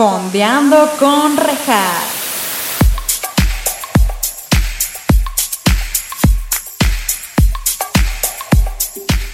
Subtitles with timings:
[0.00, 2.20] Fondeando con Rejas.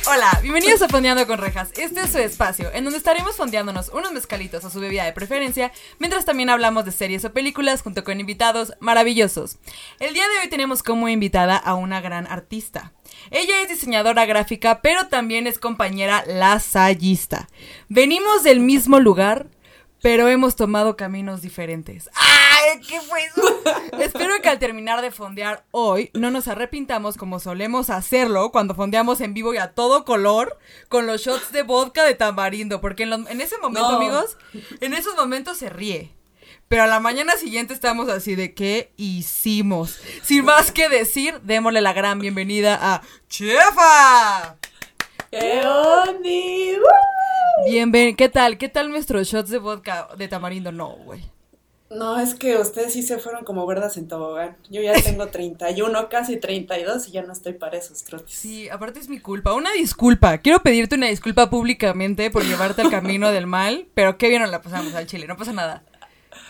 [0.09, 1.71] Hola, bienvenidos a Fondeando con Rejas.
[1.77, 5.71] Este es su espacio, en donde estaremos fondeándonos unos mezcalitos a su bebida de preferencia,
[6.01, 9.59] mientras también hablamos de series o películas junto con invitados maravillosos.
[10.01, 12.93] El día de hoy tenemos como invitada a una gran artista.
[13.31, 17.49] Ella es diseñadora gráfica, pero también es compañera lasallista.
[17.89, 19.47] Venimos del mismo lugar,
[20.03, 22.11] pero hemos tomado caminos diferentes.
[22.15, 23.43] ¡Ay, qué fue eso!
[23.99, 29.21] Espero que al terminar de fondear hoy no nos arrepintamos como solemos hacerlo cuando fondeamos
[29.21, 30.59] en vivo y a todo color
[30.89, 33.97] con los shots de vodka de tamarindo, porque en, ese momento, No.
[33.97, 34.37] amigos,
[34.81, 36.13] en esos momentos se ríe.
[36.69, 40.01] Pero a la mañana siguiente estamos así de ¿qué hicimos?
[40.23, 44.57] Sin más que decir, démosle la gran bienvenida a Chefa.
[45.31, 45.63] ¡Qué
[47.61, 47.71] ondi!
[47.71, 48.59] Bienven, ¿qué tal?
[48.59, 50.73] ¿Qué tal nuestros shots de vodka de tamarindo?
[50.73, 51.23] No, güey.
[51.89, 54.57] No, es que ustedes sí se fueron como verdas en tobogán.
[54.71, 58.35] Yo ya tengo 31, casi 32 y ya no estoy para esos trotes.
[58.35, 59.53] Sí, aparte es mi culpa.
[59.53, 60.39] Una disculpa.
[60.39, 64.51] Quiero pedirte una disculpa públicamente por llevarte al camino del mal, pero qué bien nos
[64.51, 65.85] la pasamos al chile, no pasa nada.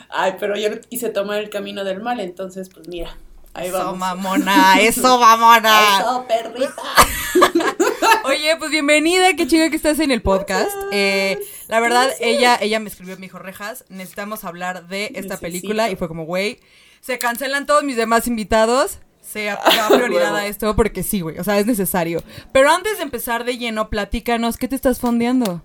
[0.09, 3.15] Ay, pero yo quise tomar el camino del mal, entonces pues mira,
[3.55, 3.99] ahí Eso, vamos.
[3.99, 5.99] mamona, eso, mamona.
[6.01, 6.83] Eso, perrita.
[8.25, 10.71] Oye, pues bienvenida, qué chido que estás en el podcast.
[10.93, 15.41] Eh, la verdad, ella, ella me escribió, me dijo, Rejas, necesitamos hablar de esta Necesito.
[15.41, 15.91] película.
[15.91, 16.59] Y fue como, güey,
[17.01, 18.99] se cancelan todos mis demás invitados.
[19.21, 22.23] Se da prioridad a esto porque sí, güey, o sea, es necesario.
[22.53, 25.63] Pero antes de empezar de lleno, platícanos, ¿qué te estás fondeando?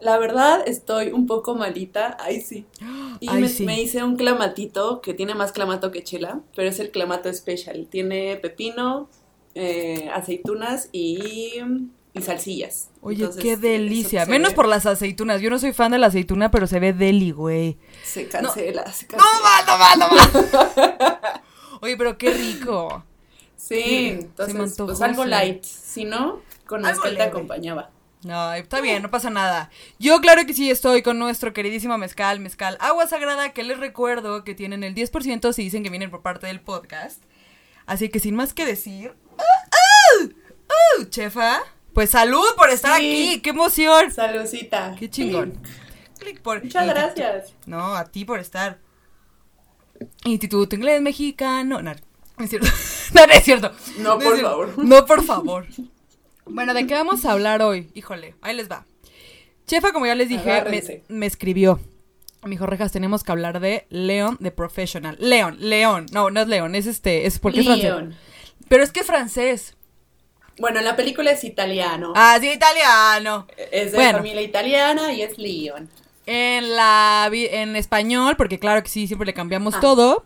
[0.00, 2.16] La verdad, estoy un poco malita.
[2.20, 2.66] Ay, sí.
[3.20, 3.64] Y Ay, me, sí.
[3.64, 7.86] me hice un clamatito que tiene más clamato que chela, pero es el clamato special.
[7.88, 9.08] Tiene pepino,
[9.54, 11.60] eh, aceitunas y,
[12.14, 12.90] y salsillas.
[13.00, 14.24] Oye, Entonces, qué delicia.
[14.24, 15.40] se Menos ve- por las aceitunas.
[15.40, 17.76] Yo no soy fan de la aceituna, pero se ve deli, güey.
[18.04, 19.40] Se cancela, se No cancela.
[19.44, 21.42] va, no va, no va.
[21.82, 23.04] Oye, pero qué rico.
[23.56, 25.62] Sí, se entonces, antojó, pues algo light.
[25.64, 27.90] Si no, con Algo mezcal te acompañaba.
[28.24, 29.68] No, está bien, no pasa nada.
[29.98, 34.44] Yo claro que sí estoy con nuestro queridísimo mezcal, mezcal agua sagrada, que les recuerdo
[34.44, 37.20] que tienen el 10% si dicen que vienen por parte del podcast.
[37.84, 39.14] Así que sin más que decir...
[39.42, 40.28] ¡Ah, ah!
[40.68, 41.04] ¡Ah!
[41.10, 41.60] chefa,
[41.92, 43.06] pues salud por estar Sí.
[43.34, 44.10] aquí, qué emoción.
[44.10, 44.94] Saludcita.
[44.98, 45.58] Qué chingón.
[46.18, 46.62] Clic por...
[46.62, 47.54] Muchas gracias.
[47.66, 48.78] No, a ti por estar.
[50.24, 51.82] Instituto Inglés Mexicano.
[51.82, 52.00] No, no
[52.44, 52.68] es cierto.
[53.14, 53.72] No, no es cierto.
[53.98, 54.84] No, por favor.
[54.84, 55.66] No, por favor.
[56.46, 57.90] Bueno, ¿de qué vamos a hablar hoy?
[57.94, 58.86] Híjole, ahí les va.
[59.66, 61.80] Chefa, como ya les dije, me, me escribió.
[62.42, 65.16] Me dijo, Rejas, tenemos que hablar de Leon the Professional.
[65.20, 66.06] León, León.
[66.12, 67.92] No, no es León, es este, es porque es francés.
[68.72, 69.74] Pero es que es francés.
[70.58, 72.14] Bueno, en la película es italiano.
[72.16, 73.46] Ah, sí, italiano.
[73.70, 74.16] Es de bueno.
[74.16, 75.90] familia italiana y es Leon.
[76.24, 79.80] En la en español, porque claro que sí, siempre le cambiamos Ah.
[79.80, 80.24] todo.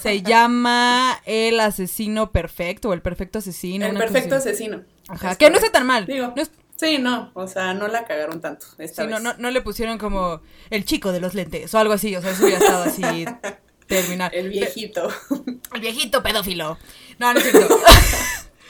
[0.00, 3.86] Se llama El asesino perfecto o el perfecto asesino.
[3.86, 4.84] El perfecto asesino.
[5.08, 6.06] Ajá, Es que no está tan mal.
[6.06, 9.20] Digo, No es- Sí, no, o sea, no la cagaron tanto esta sí, vez.
[9.20, 12.14] no, no le pusieron como el chico de los lentes o algo así.
[12.14, 13.24] O sea, eso hubiera estado así
[13.88, 14.32] terminar.
[14.32, 15.08] El viejito.
[15.72, 16.78] El viejito pedófilo.
[17.18, 17.78] No, no es cierto.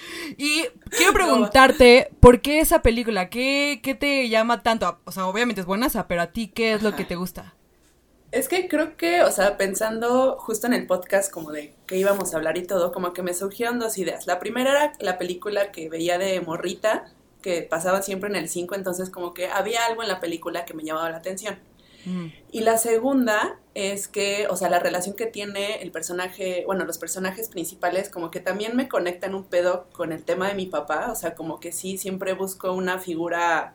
[0.37, 3.31] y quiero preguntarte, ¿por qué esa película?
[3.31, 4.99] ¿Qué, qué te llama tanto?
[5.05, 7.55] O sea, obviamente es buenaza, pero a ti, ¿qué es lo que te gusta?
[8.33, 12.33] Es que creo que, o sea, pensando justo en el podcast como de que íbamos
[12.33, 14.27] a hablar y todo, como que me surgieron dos ideas.
[14.27, 17.13] La primera era la película que veía de morrita,
[17.43, 20.75] que pasaba siempre en el 5, entonces como que había algo en la película que
[20.75, 21.59] me llamaba la atención.
[22.05, 22.27] Mm.
[22.53, 26.99] Y la segunda es que, o sea, la relación que tiene el personaje, bueno, los
[26.99, 31.09] personajes principales, como que también me conectan un pedo con el tema de mi papá,
[31.13, 33.75] o sea, como que sí, siempre busco una figura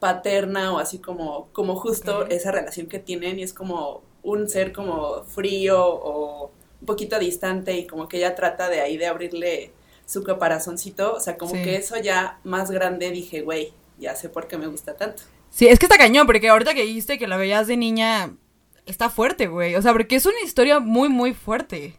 [0.00, 4.72] paterna o así como, como justo esa relación que tienen y es como un ser
[4.72, 6.50] como frío o
[6.80, 9.72] un poquito distante y como que ella trata de ahí de abrirle
[10.06, 11.62] su caparazoncito, o sea, como Sí.
[11.62, 15.22] que eso ya más grande dije, güey, ya sé por qué me gusta tanto.
[15.50, 18.36] Sí, es que está cañón, porque ahorita que dijiste que la veías de niña,
[18.86, 19.74] está fuerte, güey.
[19.76, 21.98] O sea, porque es una historia muy, muy fuerte.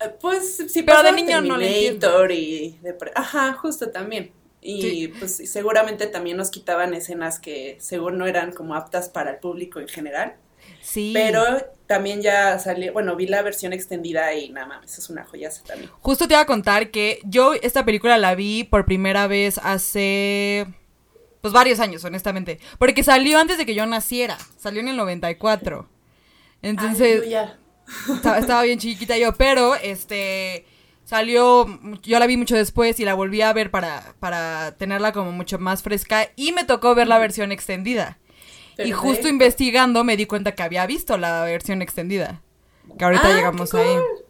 [0.00, 4.32] Eh, Pues sí, Pero de niño no le Terminator y de Ajá, justo también.
[4.60, 5.08] Y Sí.
[5.18, 9.78] pues seguramente también nos quitaban escenas que según no eran como aptas para el público
[9.80, 10.36] en general.
[10.80, 11.10] Sí.
[11.14, 11.42] Pero
[11.86, 15.90] también ya salió, bueno, vi la versión extendida y nada más, es una joyaza también.
[16.00, 20.66] Justo te iba a contar que yo esta película la vi por primera vez hace
[21.44, 25.86] pues varios años, honestamente, porque salió antes de que yo naciera, salió en el 94.
[26.62, 27.58] Entonces, Ay, yo ya.
[28.14, 30.64] estaba, estaba bien chiquita yo, pero este
[31.04, 31.66] salió,
[32.02, 35.58] yo la vi mucho después y la volví a ver para, para tenerla como mucho
[35.58, 38.16] más fresca y me tocó ver la versión extendida.
[38.78, 42.40] Y justo investigando me di cuenta que había visto la versión extendida.
[42.98, 43.84] Que ahorita Ah, llegamos ahí.
[43.84, 44.23] cool.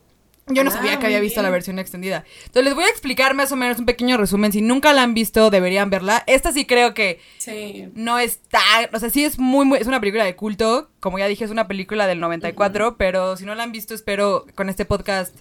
[0.46, 2.24] Yo no Ah, sabía que había visto la versión extendida.
[2.40, 4.52] Entonces les voy a explicar más o menos un pequeño resumen.
[4.52, 6.22] Si nunca la han visto, deberían verla.
[6.26, 7.88] Esta sí creo que Sí.
[7.94, 8.94] no es tan...
[8.94, 9.78] O sea, sí es muy, muy...
[9.78, 10.90] Es una película de culto.
[11.00, 12.96] Como ya dije, es una película del 94.
[12.98, 15.34] Pero si no la han visto, espero con este podcast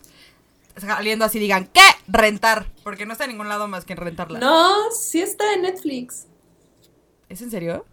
[0.78, 1.82] saliendo así digan, ¿qué?
[2.08, 2.66] Rentar.
[2.84, 4.40] Porque no está en ningún lado más que en rentarla.
[4.40, 6.28] No, sí está en Netflix.
[7.30, 7.86] ¿Es en serio?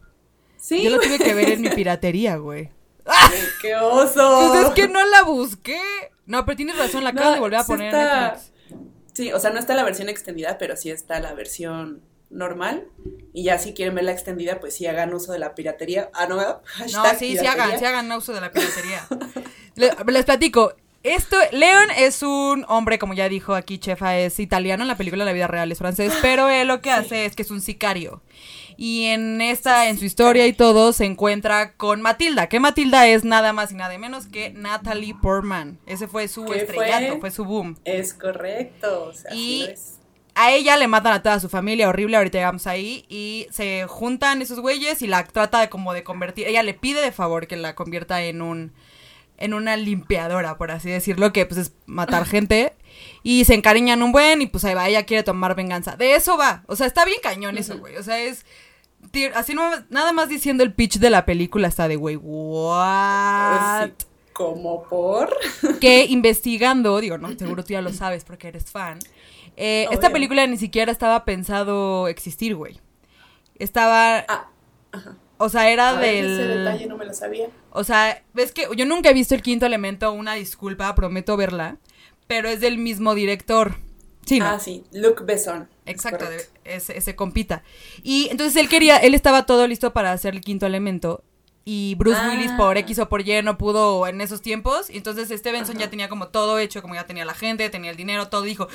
[0.57, 0.83] Sí.
[0.85, 2.71] Yo la tuve que ver en mi piratería, güey.
[3.61, 4.49] ¡Qué oso!
[4.53, 5.81] Pues es que no la busqué.
[6.31, 8.53] No, pero tienes razón, la No, acaban de volver a sí poner está- en Netflix.
[9.13, 12.01] Sí, o sea, no está la versión extendida, pero sí está la versión
[12.31, 12.85] normal.
[13.35, 16.11] Y ya si quieren ver la extendida, pues sí hagan uso de la piratería.
[16.15, 17.65] Ah, no, No, Hashtag sí, sí piratería.
[17.65, 19.07] hagan, sí hagan uso de la piratería.
[19.75, 20.73] Le- les platico.
[21.03, 25.25] Esto, Leon es un hombre, como ya dijo aquí Chefa, es italiano en la película
[25.25, 28.23] La vida real es francés, pero él lo que hace es que es un sicario.
[28.83, 33.25] Y en esta, en su historia y todo, se encuentra con Matilda, que Matilda es
[33.25, 35.79] nada más y nada menos que Natalie Portman.
[35.85, 37.21] Ese fue su ¿Qué estrellato, fue?
[37.21, 37.31] fue?
[37.31, 37.77] su boom.
[37.85, 39.05] Es correcto.
[39.05, 39.99] O sea, Y- es.
[40.35, 44.41] A ella le matan a toda su familia, horrible, ahorita llegamos ahí, y se juntan
[44.41, 47.57] esos güeyes y la trata de como de convertir, ella le pide de favor que
[47.57, 48.73] la convierta en un,
[49.37, 52.73] en una limpiadora, por así decirlo, que pues es matar gente,
[53.23, 55.97] y se encariñan un buen, y pues ahí va, ella quiere tomar venganza.
[55.97, 58.47] De eso va, o sea, está bien cañón eso, güey, o sea, es...
[59.35, 63.87] Así no, nada más diciendo el pitch de la película está de, güey, what?
[63.87, 65.37] Sí, Como por.
[65.81, 68.99] que investigando, digo, no, seguro tú ya lo sabes porque eres fan.
[69.57, 72.81] eh, esta película ni siquiera estaba pensado existir, güey.
[73.59, 74.49] Estaba, Ah,
[75.39, 77.49] o sea, era a ver, ese detalle del, no me lo sabía.
[77.73, 81.77] o sea, ves que yo nunca he visto el quinto elemento, una disculpa, prometo verla,
[82.27, 83.75] pero es del mismo director.
[84.27, 84.47] Sí, ¿no?
[84.47, 85.69] Ah, sí, Luc Besson.
[85.91, 86.27] Exacto,
[86.65, 87.63] ese, ese compita.
[88.03, 91.23] Y entonces él quería, él estaba todo listo para hacer el quinto elemento.
[91.65, 92.31] Y Bruce Ah.
[92.31, 94.89] Willis por X o por Y no pudo en esos tiempos.
[94.89, 95.85] Y entonces Stevenson Ajá.
[95.85, 98.43] ya tenía como todo hecho, como ya tenía la gente, tenía el dinero, todo.
[98.43, 98.67] Dijo,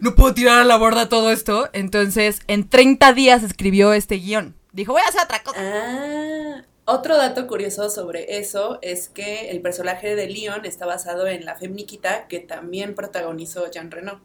[0.00, 1.70] no puedo tirar a la borda todo esto.
[1.72, 4.56] Entonces en 30 días escribió este guion.
[4.72, 5.58] Dijo, voy a hacer otra cosa.
[5.60, 11.44] Ah, otro dato curioso sobre eso es que el personaje de Leon está basado en
[11.44, 14.20] la Femniquita que también protagonizó Jean Reno.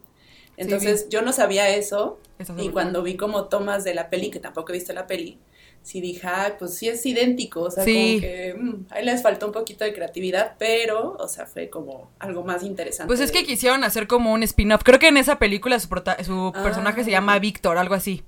[0.58, 2.20] Entonces yo no sabía eso
[2.58, 5.38] y cuando vi como tomas de la peli, que tampoco he visto la peli,
[5.84, 7.94] sí dije, "Ay, pues sí es idéntico, o sea, Sí.
[8.20, 12.12] como que mm, ahí les faltó un poquito de creatividad, pero, o sea, fue como
[12.20, 13.08] algo más interesante.
[13.08, 14.82] Pues es que quisieron hacer como un spin-off.
[14.84, 16.64] Creo que en esa película su, prota- su Ah.
[16.64, 18.24] personaje se llama Víctor, algo así.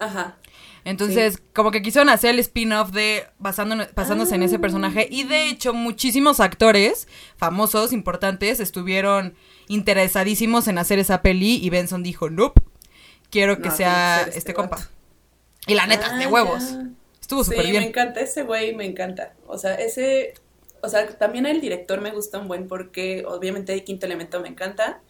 [0.00, 0.36] Ajá.
[0.88, 4.60] Entonces, como que quisieron hacer el spin-off de basándose en ese Ah.
[4.60, 5.06] personaje.
[5.10, 7.06] Y de hecho, muchísimos actores
[7.36, 9.34] famosos, importantes, estuvieron
[9.68, 11.56] interesadísimos en hacer esa peli.
[11.62, 12.60] Y Benson dijo, nope,
[13.30, 14.78] quiero que No, sea que este, este compa.
[15.66, 16.70] Y la neta, Ah, de huevos.
[16.72, 16.88] ya.
[17.20, 17.82] Estuvo Sí, súper me bien.
[17.84, 19.34] encanta ese güey, me encanta.
[19.46, 20.32] O sea, ese,
[20.82, 24.48] o sea, también el director me gusta un buen porque obviamente el quinto elemento me
[24.48, 25.00] encanta.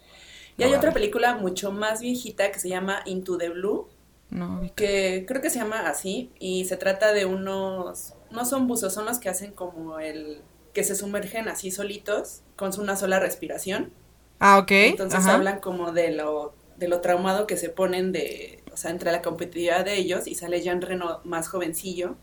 [0.56, 3.88] Y No, hay otra película mucho más viejita que se llama Into the Blue,
[4.30, 8.92] No, que creo que se llama así y se trata de unos, no son buzos,
[8.92, 10.42] son los que hacen como el,
[10.74, 13.90] que se sumergen así solitos con una sola respiración.
[14.38, 14.70] Ah, ok.
[14.70, 15.34] Entonces ajá.
[15.34, 19.22] hablan como de lo, de lo traumado que se ponen de, o sea, entre la
[19.22, 22.16] competitividad de ellos y sale Jean Reno más jovencillo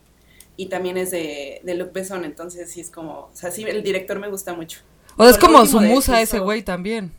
[0.58, 3.84] y también es de, de Luc Besson, entonces sí es como, o sea, sí, el
[3.84, 4.80] director me gusta mucho.
[5.18, 7.12] O sea, es como su musa ese güey también.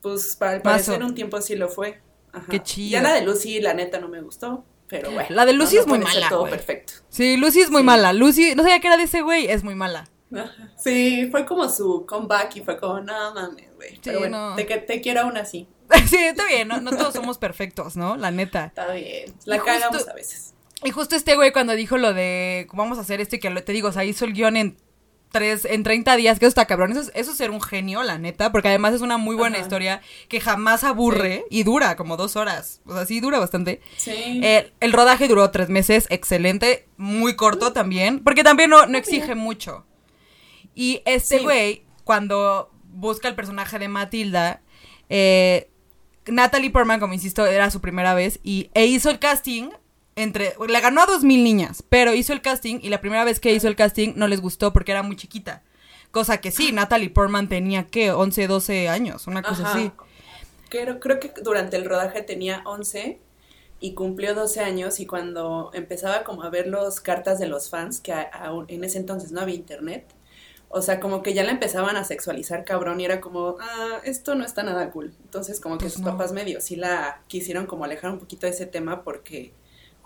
[0.00, 2.00] Pues para al parecer un tiempo sí lo fue.
[2.36, 2.46] Ajá.
[2.50, 2.90] Qué chido.
[2.92, 5.28] Ya la de Lucy, la neta, no me gustó, pero bueno.
[5.30, 6.92] La de Lucy no- es muy mala, todo perfecto.
[7.08, 7.84] Sí, Lucy es muy Sí.
[7.86, 8.12] mala.
[8.12, 10.08] Lucy, no sabía que era de ese güey, es muy mala.
[10.76, 13.98] Sí, fue como su comeback y fue como, no mames, güey.
[14.02, 14.56] Pero bueno, no.
[14.56, 15.66] te, te quiero aún así.
[16.08, 18.16] sí, está bien, no, no todos somos perfectos, ¿no?
[18.16, 18.66] La neta.
[18.66, 19.32] Está bien.
[19.44, 20.52] La justo- cagamos a veces.
[20.84, 23.62] Y justo este güey cuando dijo lo de vamos a hacer esto y que lo-
[23.64, 24.76] te digo, o sea, hizo el guion en
[25.32, 26.92] tres, en 30 días, que eso está cabrón.
[26.92, 29.56] Eso es, eso es ser un genio, la neta, porque además es una muy buena
[29.56, 29.64] Ajá.
[29.64, 32.80] historia que jamás aburre y dura como dos horas.
[32.86, 33.80] O sea, sí dura bastante.
[33.96, 34.40] Sí.
[34.42, 39.34] Eh, el rodaje duró tres meses, excelente, muy corto también, porque también no, no exige
[39.34, 39.84] mucho.
[40.74, 41.44] Y este Sí.
[41.44, 44.62] güey, cuando busca el personaje de Matilda,
[45.08, 45.70] eh,
[46.26, 49.68] Natalie Portman, como insisto, era su primera vez, y, e hizo el casting
[50.16, 53.38] entre, le ganó a dos mil niñas, pero hizo el casting, y la primera vez
[53.38, 55.62] que hizo el casting no les gustó porque era muy chiquita.
[56.10, 58.10] Cosa que sí, Natalie Portman tenía, ¿qué?
[58.12, 59.72] 11, 12 años, una cosa Ajá.
[59.78, 59.92] así.
[60.70, 63.20] Creo, creo que durante el rodaje tenía 11
[63.78, 68.00] y cumplió 12 años y cuando empezaba como a ver las cartas de los fans,
[68.00, 70.06] que a- en ese entonces no había internet,
[70.68, 74.34] o sea, como que ya la empezaban a sexualizar cabrón y era como, ah, esto
[74.34, 75.14] no está nada cool.
[75.24, 76.12] Entonces como que Pues sus no.
[76.12, 79.52] papás medio sí la quisieron como alejar un poquito de ese tema porque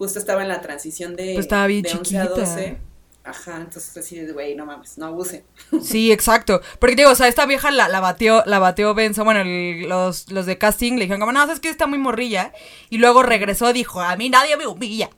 [0.00, 2.40] justo estaba en la transición de, Pues estaba bien de 11 a chiquita.
[2.40, 2.78] 12.
[3.22, 5.44] Ajá, entonces así de, güey, no mames, no abuse.
[5.84, 6.62] Sí, exacto.
[6.78, 10.30] Porque digo, o sea, esta vieja la, la bateó, la bateó Benzo, bueno, el- los,
[10.32, 12.52] los de casting le dijeron como, no, es que está muy morrilla.
[12.88, 15.10] Y luego regresó, dijo, a mí nadie me humilla.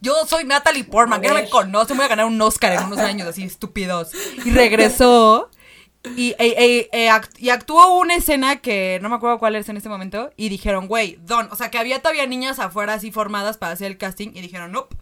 [0.00, 2.84] Yo soy Natalie Portman, que no me conoce, me voy a ganar un Oscar en
[2.84, 4.12] unos años, así estúpidos.
[4.44, 5.50] Y regresó
[6.16, 9.76] y, e- e- e y actuó una escena que no me acuerdo cuál es en
[9.76, 10.30] este momento.
[10.36, 13.88] Y dijeron, güey, Don, o sea, que había todavía niñas afuera así formadas para hacer
[13.88, 14.30] el casting.
[14.34, 14.96] Y dijeron, nope,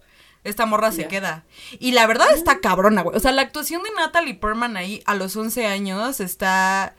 [0.45, 1.45] esta morra se queda.
[1.79, 3.17] Y la verdad está cabrona, güey.
[3.17, 6.95] O sea, la actuación de Natalie Portman ahí a los 11 años está...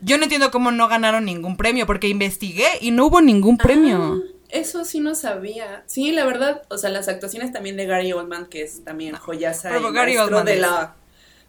[0.00, 4.22] Yo no entiendo cómo no ganaron ningún premio, porque investigué y no hubo ningún premio.
[4.24, 5.84] Ah, eso sí no sabía.
[5.86, 9.78] Sí, la verdad, o sea, las actuaciones también de Gary Oldman, que es también joyaza
[9.78, 10.94] y Gary Oldman de la...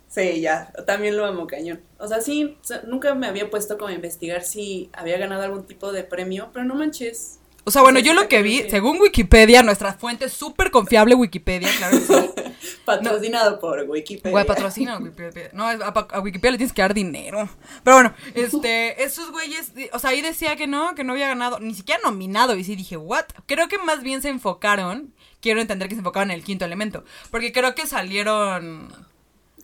[0.07, 1.81] Sí, ya, también lo amo cañón.
[1.99, 5.43] O sea, sí, o sea, nunca me había puesto como a investigar si había ganado
[5.43, 7.39] algún tipo de premio, pero no manches.
[7.65, 11.97] O sea, bueno, yo lo que vi, según Wikipedia, nuestra fuente súper confiable Wikipedia, claro
[11.99, 12.77] que sí.
[12.85, 14.31] Patrocinado por Wikipedia.
[14.31, 15.49] Güey, patrocina a Wikipedia.
[15.51, 17.49] No, a, a Wikipedia le tienes que dar dinero.
[17.83, 21.59] Pero bueno, este, esos güeyes, o sea, ahí decía que no, que no había ganado,
[21.59, 22.55] ni siquiera nominado.
[22.55, 23.25] Y sí dije, ¿what?
[23.45, 27.03] Creo que más bien se enfocaron, quiero entender que se enfocaron en el quinto elemento.
[27.31, 28.93] Porque creo que salieron,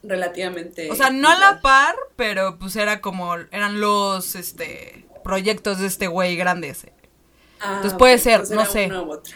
[0.03, 0.91] Relativamente.
[0.91, 5.87] o sea, no a la par, pero pues era como, eran los, este, proyectos de
[5.87, 6.85] este güey grandes.
[7.59, 8.87] Ah, Entonces puede ser, pues no sé.
[8.87, 9.35] una u otra.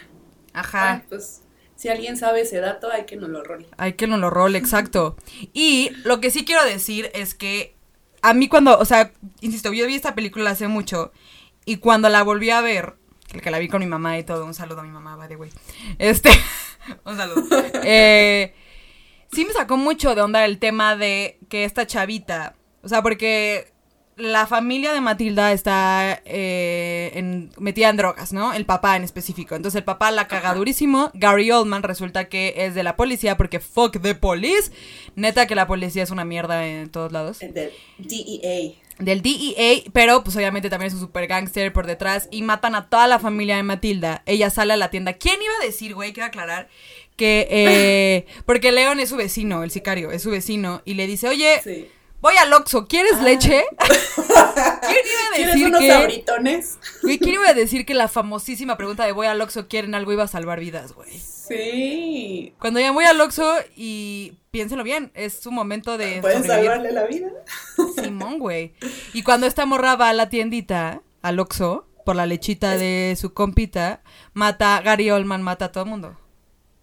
[0.54, 1.04] Ajá.
[1.08, 1.42] Pues
[1.78, 3.68] si alguien sabe ese dato, hay que nos lo role.
[3.78, 5.16] Hay que no lo role, exacto.
[5.54, 7.76] Y lo que sí quiero decir es que
[8.22, 11.12] a mí cuando, o sea, insisto, yo vi esta película hace mucho
[11.66, 12.96] y cuando la volví a ver,
[13.28, 15.28] que que la vi con mi mamá y todo, un saludo a mi mamá, by
[15.28, 15.52] the way.
[16.00, 16.32] Este,
[17.06, 17.46] un saludo.
[17.84, 18.54] Eh,
[19.32, 23.72] sí me sacó mucho de onda el tema de que esta chavita, o sea, porque
[24.16, 28.52] la familia de Matilda está eh, en- metida en drogas, ¿no?
[28.52, 29.54] El papá en específico.
[29.56, 31.12] Entonces el papá la caga durísimo.
[31.14, 34.72] Gary Oldman resulta que es de la policía porque fuck the police.
[35.16, 37.44] Neta que la policía es una mierda en todos lados.
[37.44, 38.72] El Del DEA.
[38.98, 42.90] Del DEA, pero pues obviamente también es un super gangster por detrás y matan a
[42.90, 44.24] toda la familia de Matilda.
[44.26, 45.14] Ella sale a la tienda.
[45.14, 46.14] ¿Quién iba a decir, güey?
[46.14, 46.70] Quiero aclarar
[47.18, 47.48] que...
[47.50, 51.60] eh, porque Leon es su vecino, el sicario, es su vecino y le dice, oye...
[51.64, 51.90] Sí.
[52.20, 53.64] Voy al Oxxo, ¿quieres leche?
[53.78, 55.92] ¿Quién iba a ¿Quieres decir unos que...
[55.92, 56.80] abritones?
[57.04, 60.12] Güey, ¿quién iba a decir que la famosísima pregunta de voy al Oxxo, ¿quieren algo?
[60.14, 61.12] iba a salvar vidas, güey.
[61.20, 62.56] Sí.
[62.60, 66.70] Cuando ya voy al Oxxo y piénsenlo bien, es su momento de Pueden sobrevivir.
[66.72, 67.30] salvarle la vida.
[68.04, 68.74] Simón, güey.
[69.14, 73.34] Y cuando esta morra va a la tiendita, al Oxxo, por la lechita de su
[73.34, 74.02] compita,
[74.34, 76.18] mata, Gary Oldman mata a todo el mundo.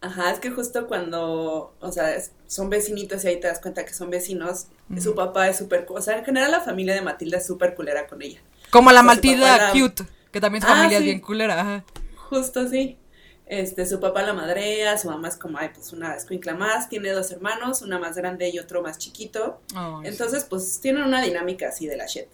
[0.04, 2.14] Ajá, es que justo cuando, o sea,
[2.46, 4.66] son vecinitos y ahí te das cuenta que son vecinos,
[5.00, 8.06] su papá es súper, o sea, en general la familia de Matilda es súper culera
[8.06, 8.40] con ella.
[8.70, 11.04] Como la O sea, Matilda Cute, que también su Ah, familia es sí.
[11.06, 11.58] bien culera.
[11.58, 11.84] Ajá.
[12.28, 12.98] Justo así.
[13.46, 17.10] Este, su papá la madrea, su mamá es como, ay, pues una escuincla más, tiene
[17.10, 19.60] dos hermanos, una más grande y otro más chiquito.
[19.68, 19.76] Sí.
[20.04, 22.26] Entonces, pues tienen una dinámica así de la shit.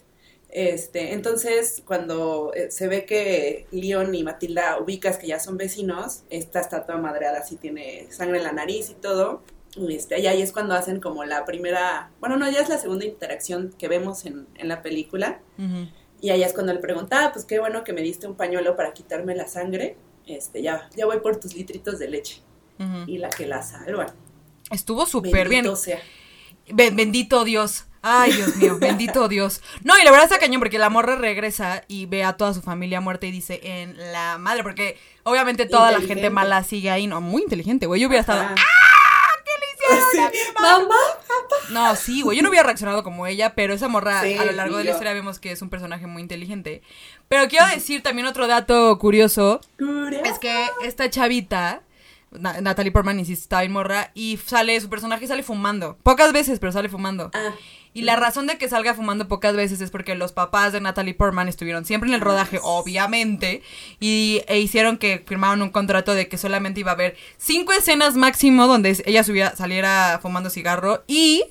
[0.52, 6.22] Este, entonces, cuando eh, se ve que Leon y Matilda ubicas que ya son vecinos,
[6.28, 9.42] esta está toda madreada, así tiene sangre en la nariz y todo.
[9.76, 12.78] Y este, y ahí es cuando hacen como la primera, bueno, no, ya es la
[12.78, 15.40] segunda interacción que vemos en, en la película.
[16.20, 18.76] Y ahí es cuando le pregunta, ah, pues qué bueno que me diste un pañuelo
[18.76, 19.96] para quitarme la sangre.
[20.26, 22.42] Este, ya, ya voy por tus litritos de leche.
[23.06, 24.06] Y la que la salva.
[24.70, 25.76] Estuvo súper bien.
[25.76, 26.00] Sea.
[26.72, 27.84] Ben- bendito Dios.
[28.02, 29.60] Ay, Dios mío, bendito Dios.
[29.84, 32.62] No, y la verdad está cañón porque la morra regresa y ve a toda su
[32.62, 37.06] familia muerta y dice en la madre, porque obviamente toda la gente mala sigue ahí.
[37.06, 38.00] No, muy inteligente, güey.
[38.00, 38.40] Yo hubiera estado.
[38.42, 38.54] Ajá.
[38.54, 40.52] ¿Qué le hicieron a mi Sí.
[40.60, 40.94] Mamá.
[41.70, 42.36] No, sí, güey.
[42.36, 44.90] Yo no hubiera reaccionado como ella, pero esa morra Sí, a lo largo de la
[44.92, 46.82] historia vemos que es un personaje muy inteligente.
[47.28, 49.60] Pero quiero decir también otro dato curioso.
[50.24, 51.82] Es que esta chavita,
[52.30, 55.98] Natalie Portman, insisto, está bien morra, y sale, su personaje sale fumando.
[56.02, 57.30] Pocas veces, pero sale fumando.
[57.34, 57.54] Ah,
[57.92, 61.14] Y la razón de que salga fumando pocas veces es porque los papás de Natalie
[61.14, 63.62] Portman estuvieron siempre en el rodaje, obviamente,
[63.98, 68.14] y e hicieron que firmaron un contrato de que solamente iba a haber cinco escenas
[68.14, 71.44] máximo donde ella subiera, saliera fumando cigarro y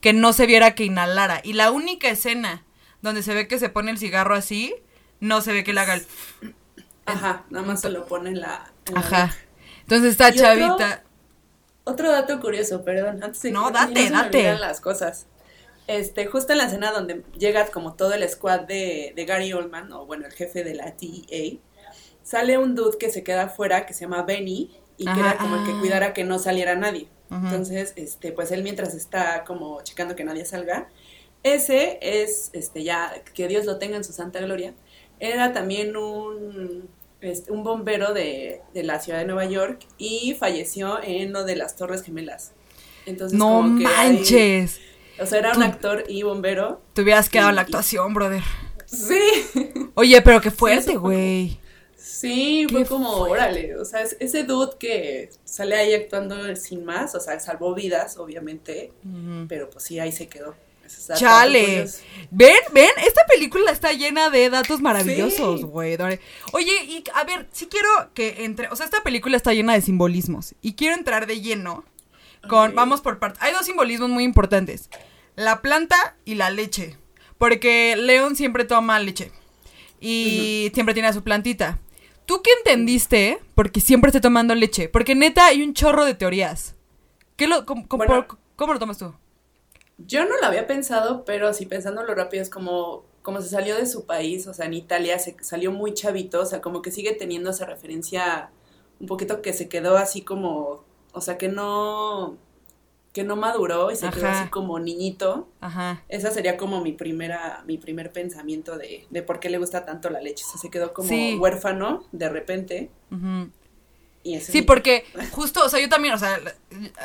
[0.00, 1.42] que no se viera que inhalara.
[1.44, 2.64] Y la única escena
[3.02, 4.74] donde se ve que se pone el cigarro así,
[5.20, 6.06] no se ve que le haga el...
[7.04, 8.72] Ajá, nada más se lo pone en la.
[8.86, 9.32] en Ajá.
[9.88, 11.02] Entonces otro- chavita...
[11.84, 14.58] Otro dato curioso, perdón, antes de No, que date, me date.
[14.58, 15.26] las cosas.
[15.86, 19.92] Este, justo en la escena donde llega como todo el squad de, de Gary Oldman,
[19.92, 21.58] o bueno, el jefe de la DEA,
[22.24, 25.38] sale un dude que se queda afuera que se llama Benny y que Ajá, era
[25.38, 25.78] como el que ah.
[25.78, 27.08] cuidara que no saliera nadie.
[27.30, 30.88] Entonces, este, pues él mientras está como checando que nadie salga,
[31.44, 34.74] ese es, este, ya, que Dios lo tenga en su santa gloria,
[35.20, 36.88] era también un,
[37.20, 41.56] este, un bombero de, de la ciudad de Nueva York y falleció en lo de
[41.56, 42.52] las Torres Gemelas.
[43.06, 44.80] Entonces, no como que ahí- manches.
[45.20, 46.80] o sea, era un actor y bombero.
[46.92, 48.42] Te hubieras quedado en la actuación, brother.
[48.84, 49.18] Sí.
[49.94, 51.58] Oye, pero qué fuerte, güey.
[51.96, 53.32] Sí, fue como, fuerte.
[53.32, 57.74] órale, o sea, es- ese dude que sale ahí actuando sin más, o sea, salvó
[57.74, 58.92] vidas, obviamente,
[59.48, 60.54] pero pues sí, ahí se quedó.
[60.86, 61.88] Está- está Chale.
[62.30, 65.96] Ven, ven, esta película está llena de datos maravillosos, güey.
[66.52, 69.80] Oye, y a ver, sí quiero que entre, o sea, esta película está llena de
[69.80, 71.84] simbolismos y quiero entrar de lleno
[72.48, 73.40] con, vamos por partes.
[73.42, 74.90] Hay dos simbolismos muy importantes,
[75.36, 76.96] la planta y la leche,
[77.38, 79.30] porque León siempre toma leche
[80.00, 81.78] y siempre tiene a su plantita.
[82.26, 83.38] ¿Tú qué entendiste?
[83.54, 86.74] Porque siempre esté tomando leche, porque neta hay un chorro de teorías.
[87.36, 88.26] ¿Qué lo, cómo, cómo- Bueno.
[88.56, 89.14] cómo lo tomas tú?
[89.98, 93.86] Yo no lo había pensado, pero sí pensándolo rápido es como, como se salió de
[93.86, 97.12] su país, o sea, en Italia se salió muy chavito, o sea, como que sigue
[97.14, 98.50] teniendo esa referencia
[99.00, 102.36] un poquito que se quedó así como, o sea, que no,
[103.14, 105.48] que no maduró y se quedó así como niñito.
[105.60, 106.02] Ajá.
[106.08, 110.10] Esa sería como mi primera, mi primer pensamiento de, de por qué le gusta tanto
[110.10, 110.44] la leche.
[110.46, 111.36] O sea, se quedó como Sí.
[111.40, 112.90] huérfano de repente.
[113.10, 113.50] ujú.
[114.34, 116.40] Y Sí, mi- porque justo, o sea, yo también, o sea,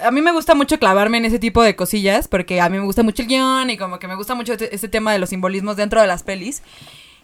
[0.03, 2.83] a mí me gusta mucho clavarme en ese tipo de cosillas, porque a mí me
[2.85, 5.29] gusta mucho el guion y como que me gusta mucho este, este tema de los
[5.29, 6.63] simbolismos dentro de las pelis.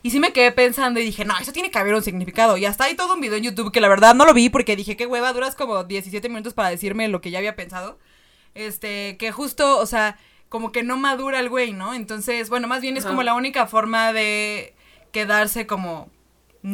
[0.04, 2.56] Y sí me quedé pensando y dije, no, eso tiene que haber un significado.
[2.58, 4.75] Y hasta hay todo un video en YouTube que la verdad no lo vi porque
[4.75, 7.98] dije, qué hueva, duras como 17 minutos para decirme lo que ya había pensado.
[8.54, 10.18] Este, que justo, o sea,
[10.50, 11.94] como que no madura el güey, ¿no?
[11.96, 13.10] Entonces, bueno, más bien es Ajá.
[13.10, 14.75] como la única forma de
[15.12, 16.10] quedarse como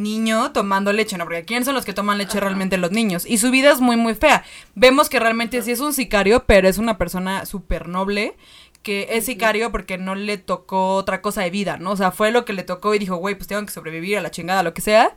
[0.02, 1.26] niño tomando leche, ¿no?
[1.26, 2.48] Porque ¿quién son los que toman leche Ajá.
[2.48, 3.26] realmente los niños?
[3.26, 4.44] Y su vida es muy, muy fea.
[4.76, 8.36] Vemos que realmente sí es un sicario, pero es una persona súper noble
[8.82, 11.92] que es sicario porque no le tocó otra cosa de vida, ¿no?
[11.92, 14.22] O sea, fue lo que le tocó y dijo, güey, pues tengo que sobrevivir a
[14.22, 15.16] la chingada, lo que sea.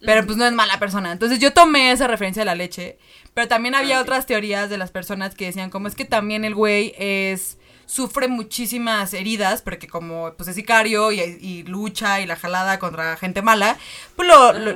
[0.00, 1.12] Pero pues no es mala persona.
[1.12, 2.98] Entonces yo tomé esa referencia de la leche.
[3.32, 6.54] Pero también había otras teorías de las personas que decían, como es que también el
[6.54, 12.36] güey es sufre muchísimas heridas porque como pues es sicario y, y lucha y la
[12.36, 13.76] jalada contra gente mala,
[14.16, 14.74] pues lo, lo,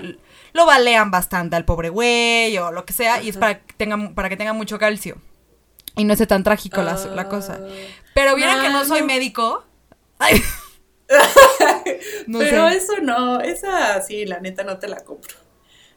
[0.52, 4.11] lo balean bastante al pobre güey o lo que sea y es para que tenga,
[4.14, 5.16] para que tenga mucho calcio.
[5.96, 7.28] Y no esté tan trágico la, la Ah.
[7.28, 7.59] cosa.
[8.14, 9.06] Pero vieran que no soy no.
[9.06, 9.64] médico.
[10.18, 10.40] Ay.
[12.26, 12.76] no Pero sé.
[12.76, 15.35] eso no, esa sí, la neta no te la compro.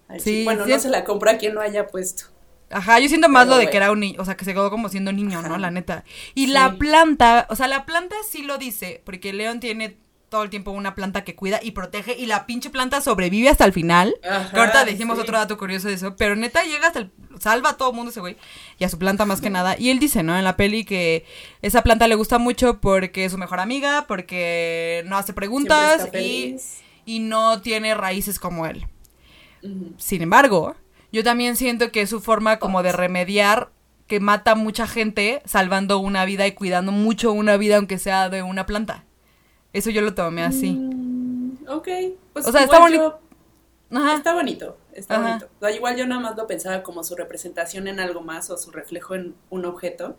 [0.07, 2.25] Ay, Sí, sí, Bueno, sí no es- se la compra a quien lo haya puesto.
[2.71, 4.53] Ajá, yo siento más Pero lo de que era un niño, o sea, que se
[4.53, 5.57] quedó como siendo niño, ¿no?
[5.57, 6.03] La neta.
[6.35, 6.51] Y Sí.
[6.51, 9.97] la planta, o sea, la planta sí lo dice, porque León tiene
[10.29, 13.65] todo el tiempo una planta que cuida y protege y la pinche planta sobrevive hasta
[13.65, 14.15] el final.
[14.23, 15.23] Ajá, ahorita decimos sí.
[15.23, 18.21] otro dato curioso de eso, pero neta llega hasta el salva a todo mundo ese
[18.21, 18.37] güey
[18.79, 19.75] y a su planta más que nada.
[19.77, 20.37] Y él dice, ¿no?
[20.37, 21.25] En la peli que
[21.61, 26.55] esa planta le gusta mucho porque es su mejor amiga, porque no hace preguntas y,
[27.05, 28.87] y no tiene raíces como él.
[29.97, 30.75] Sin embargo,
[31.11, 33.69] yo también siento que es su forma como de remediar
[34.07, 38.43] que mata mucha gente salvando una vida y cuidando mucho una vida aunque sea de
[38.43, 39.05] una planta.
[39.73, 40.71] Eso yo lo tomé así.
[40.71, 41.87] Mm, ok.
[42.33, 43.19] Pues O sea, está bonito.
[43.89, 44.15] yo- Ajá.
[44.15, 45.27] Está bonito, está Ajá.
[45.27, 45.49] bonito.
[45.57, 48.57] O sea, igual yo nada más lo pensaba como su representación en algo más o
[48.57, 50.17] su reflejo en un objeto,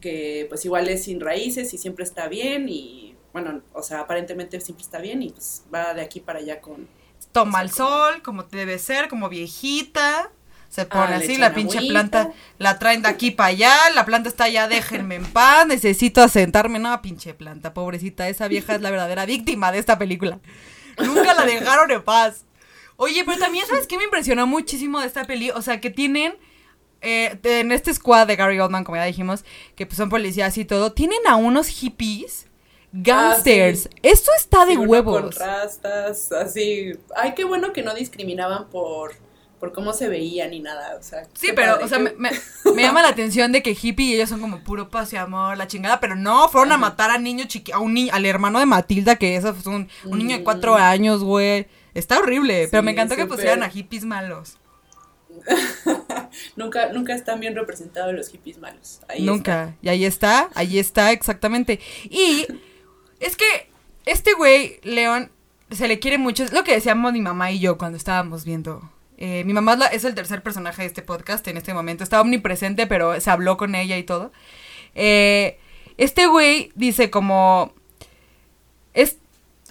[0.00, 4.58] que pues igual es sin raíces y siempre está bien y bueno, o sea, aparentemente
[4.60, 6.88] siempre está bien y pues va de aquí para allá con...
[7.32, 10.30] Toma el sol, como debe ser, como viejita.
[10.68, 11.92] Se pone Ah, así, la pinche agüita.
[11.92, 16.22] planta la traen de aquí para allá, la planta está allá, déjenme en paz, necesito
[16.22, 16.78] asentarme.
[16.78, 20.38] No, pinche planta, pobrecita, esa vieja es la verdadera víctima de esta película.
[20.98, 22.44] Nunca la dejaron en paz.
[22.96, 25.50] Oye, pero también, ¿sabes qué me impresionó muchísimo de esta peli?
[25.50, 26.34] O sea, que tienen,
[27.00, 30.64] eh, en este squad de Gary Oldman, como ya dijimos, que pues son policías y
[30.64, 32.46] todo, tienen a unos hippies
[32.92, 33.86] gangsters.
[33.86, 33.98] Ah, sí.
[34.02, 35.34] Esto está de Sí, uno Con huevos.
[35.36, 36.92] rastas, así...
[37.16, 39.12] Ay, qué bueno que no discriminaban por,
[39.58, 41.24] por cómo se veían ni nada, o sea...
[41.34, 42.30] Sí, pero, padre, o sea, me, me-
[42.74, 45.56] me llama la atención de que hippie y ellos son como puro paz y amor,
[45.56, 48.58] la chingada, pero no, fueron a matar a niño chiqui, a un ni- al hermano
[48.58, 50.80] de Matilda, que es un, un niño de cuatro Mm.
[50.82, 51.66] años, güey.
[51.94, 54.56] Está horrible, pero me encantó que pusieran a hippies malos.
[56.56, 59.00] nunca, nunca están bien representados los hippies malos.
[59.08, 59.74] Ahí Nunca.
[59.82, 61.80] Y ahí está, ahí está, exactamente.
[62.04, 62.46] Y
[63.20, 63.70] es que
[64.06, 65.30] este güey, León,
[65.70, 66.42] se le quiere mucho.
[66.42, 68.90] Es lo que decíamos mi mamá y yo cuando estábamos viendo.
[69.18, 72.02] Eh, mi mamá es, es el tercer personaje de este podcast en este momento.
[72.02, 74.32] Está omnipresente, pero se habló con ella y todo.
[74.94, 75.58] Eh,
[75.98, 77.74] este güey dice como...
[78.94, 79.18] Es,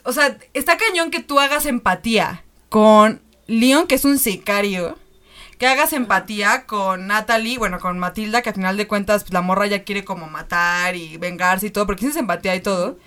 [0.03, 4.97] o sea, está cañón que tú hagas empatía con Leon, que es un sicario.
[5.57, 9.41] Que hagas empatía con Natalie, bueno, con Matilda, que al final de cuentas pues, la
[9.41, 12.97] morra ya quiere como matar y vengarse y todo, porque tienes empatía y todo.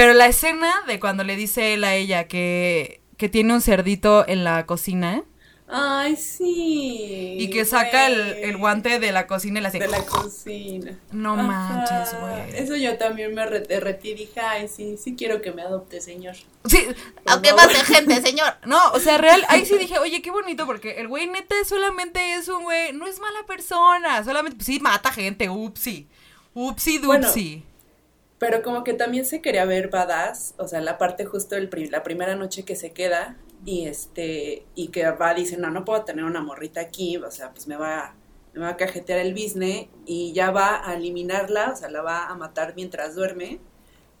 [0.00, 4.26] Pero la escena de cuando le dice él a ella que, que tiene un cerdito
[4.26, 5.24] en la cocina,
[5.72, 7.36] Ay, sí.
[7.38, 9.78] Y que saca el, el guante de la cocina y le hace...
[9.78, 10.98] de la cocina.
[11.12, 11.42] No Ajá.
[11.42, 12.62] manches, güey.
[12.62, 16.00] Eso yo también me re- derretí y dije, ay, sí, sí quiero que me adopte,
[16.00, 16.34] señor.
[16.64, 16.78] Sí,
[17.26, 18.54] aunque más de gente, señor.
[18.64, 22.32] No, o sea, real, ahí sí dije, oye, qué bonito, porque el güey neta solamente
[22.36, 26.08] es un güey, no es mala persona, solamente, pues, sí, mata gente, upsi.
[26.54, 27.64] Upsi Bueno, dupsi.
[28.40, 31.88] Pero como que también se quería ver badass, o sea, la parte justo del pri-
[31.90, 36.02] la primera noche que se queda y este y que va dice, "No, no puedo
[36.04, 38.16] tener una morrita aquí, o sea, pues me va
[38.54, 42.26] me va a cajetear el business y ya va a eliminarla, o sea, la va
[42.26, 43.60] a matar mientras duerme,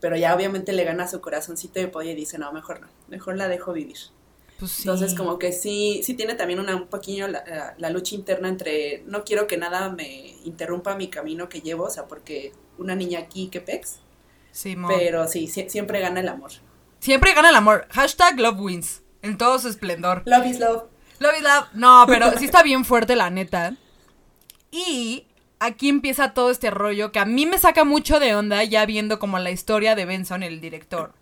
[0.00, 3.36] pero ya obviamente le gana su corazoncito de pollo y dice, "No, mejor no, mejor
[3.36, 3.96] la dejo vivir."
[4.58, 4.82] Pues sí.
[4.82, 8.48] Entonces como que sí, sí tiene también una, un poquillo la, la- la lucha interna
[8.48, 12.94] entre no quiero que nada me interrumpa mi camino que llevo, o sea, porque una
[12.94, 13.96] niña aquí que pex,
[14.88, 16.50] Pero sí, sie- siempre gana el amor.
[16.98, 17.86] Siempre gana el amor.
[17.90, 19.02] Hashtag love wins.
[19.22, 20.22] En todo su esplendor.
[20.26, 20.84] Love is love.
[21.18, 21.64] Love is love.
[21.74, 23.74] No, pero sí está bien fuerte, la neta.
[24.70, 25.26] Y
[25.58, 29.18] aquí empieza todo este rollo que a mí me saca mucho de onda ya viendo
[29.18, 31.12] como la historia de Benson, el director.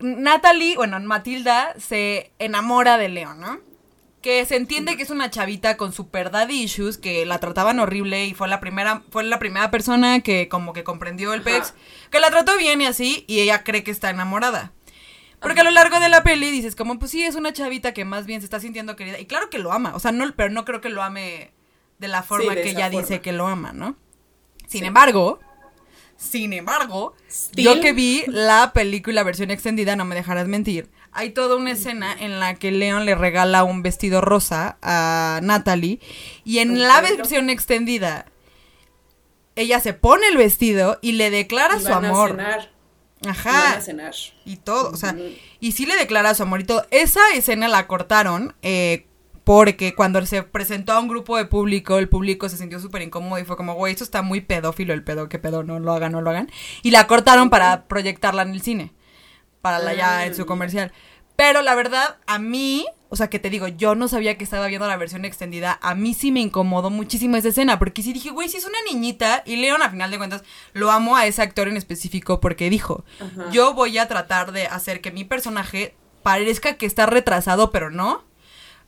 [0.00, 3.60] Natalie, bueno, Matilda se enamora de Leon, ¿no?
[4.24, 8.24] Que se entiende que es una chavita con super daddy issues, que la trataban horrible
[8.24, 11.74] y fue la primera, fue la primera persona que como que comprendió el pex,
[12.10, 14.72] que la trató bien y así, y ella cree que está enamorada.
[15.42, 18.06] Porque a lo largo de la peli dices, como, pues sí, es una chavita que
[18.06, 19.20] más bien se está sintiendo querida.
[19.20, 21.52] Y claro que lo ama, o sea, no, pero no creo que lo ame
[21.98, 23.00] de la forma de que ella forma.
[23.02, 23.94] dice que lo ama, ¿no?
[24.66, 24.86] Sin Sí.
[24.86, 25.38] embargo,
[26.16, 27.62] sin embargo, Still.
[27.62, 32.12] yo que vi la película versión extendida, no me dejarás mentir, hay toda una escena
[32.18, 36.00] en la que Leon le regala un vestido rosa a Natalie
[36.44, 38.26] y en la versión extendida
[39.56, 42.30] ella se pone el vestido y le declara Y su a amor.
[42.30, 42.70] cenar.
[43.22, 43.72] y van Ajá.
[43.76, 44.14] a cenar.
[44.44, 45.14] Y todo, o sea,
[45.60, 46.84] y sí le declara su amor y todo.
[46.90, 49.06] Esa escena la cortaron eh,
[49.44, 53.38] porque cuando se presentó a un grupo de público, el público se sintió súper incómodo
[53.38, 56.12] y fue como, güey, esto está muy pedófilo, el pedo, qué pedo, no lo hagan,
[56.12, 56.50] no lo hagan.
[56.82, 58.92] Y la cortaron para proyectarla en el cine,
[59.64, 60.92] para la ya en su comercial.
[61.36, 64.66] Pero la verdad, a mí, o sea, que te digo, yo no sabía que estaba
[64.66, 65.78] viendo la versión extendida.
[65.80, 68.76] A mí sí me incomodó muchísimo esa escena, porque sí dije, güey, si es una
[68.86, 70.42] niñita, y Leon, a final de cuentas,
[70.74, 73.50] lo amo a ese actor en específico porque dijo, Ajá.
[73.50, 78.22] yo voy a tratar de hacer que mi personaje parezca que está retrasado, pero no.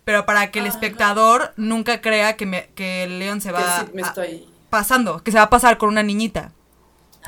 [0.05, 0.75] Pero para que el Ajá.
[0.75, 4.47] espectador nunca crea que, me, que Leon se Que va sí me a- estoy...
[4.69, 6.53] pasando, que se va a pasar con una niñita.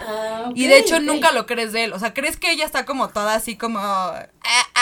[0.00, 1.92] Ah, Y de hecho nunca lo crees de él.
[1.92, 4.26] O sea, crees que ella está como toda así como, "Ah,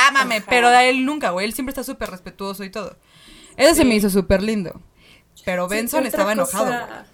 [0.09, 0.47] ámame, Ajá.
[0.49, 1.47] pero de él nunca, güey.
[1.47, 2.97] Él siempre está súper respetuoso y todo.
[3.57, 4.81] Eso se me hizo súper lindo.
[5.45, 7.05] Pero Benson estaba cosa- enojado.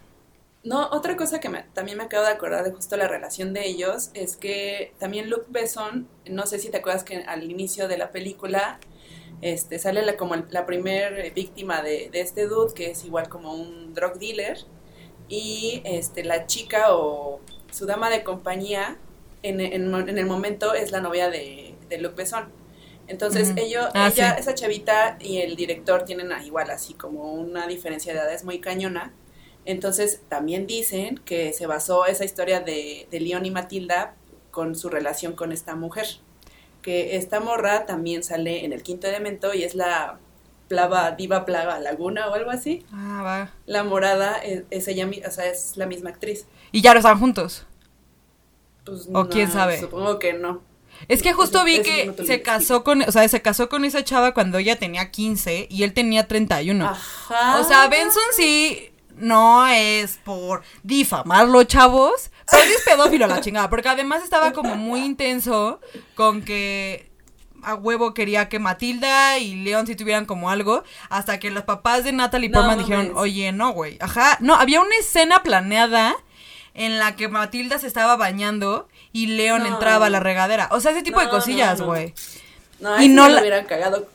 [0.64, 3.66] No, otra cosa que me- también me acabo de acordar de justo la relación de
[3.66, 7.98] ellos es que también Luke Besson, no sé si te acuerdas que al inicio de
[7.98, 8.78] la película
[9.40, 13.54] este, sale la, como la primer víctima de, de este dude, que es igual como
[13.54, 14.58] un drug dealer,
[15.28, 17.40] y este, la chica o
[17.72, 18.96] su dama de compañía
[19.42, 22.44] en, en- en el momento es la novia de, de Luke Besson.
[23.08, 24.40] Entonces ello- Ah, ella, sí.
[24.40, 28.60] esa chavita y el director tienen a- igual así como una diferencia de edades muy
[28.60, 29.12] cañona.
[29.64, 34.14] Entonces también dicen que se basó esa historia de, de León y Matilda
[34.50, 36.06] con su relación con esta mujer.
[36.82, 40.18] Que esta morra también sale en el quinto elemento y es la
[40.68, 42.84] plava, diva plaga laguna o algo así.
[42.92, 43.50] Ah, va.
[43.66, 46.46] La morada es, es ella, o sea, es la misma actriz.
[46.72, 47.66] Y ya no están juntos.
[48.84, 49.78] Pues, O quién sabe.
[49.80, 50.62] Supongo que no.
[51.08, 53.84] Es que justo Eso- vi que no se casó con, o sea, se casó con
[53.84, 56.86] esa chava cuando ella tenía 15 y él tenía 31.
[56.88, 57.58] Ajá.
[57.60, 63.88] O sea, Benson sí no es por difamarlo, chavos, pero es pedófilo la chingada, porque
[63.88, 65.80] además estaba como muy intenso
[66.14, 67.10] con que
[67.62, 72.04] a huevo quería que Matilda y León sí tuvieran como algo, hasta que los papás
[72.04, 73.20] de Natalie No Portman dijeron, mames.
[73.22, 76.14] oye, no, güey, ajá, no, había una escena planeada
[76.74, 79.68] en la que Matilda se estaba bañando y León No.
[79.68, 82.14] entraba a la regadera, o sea, ese tipo de No, cosillas, güey.
[82.80, 84.08] No, y no la- hubieran cagado.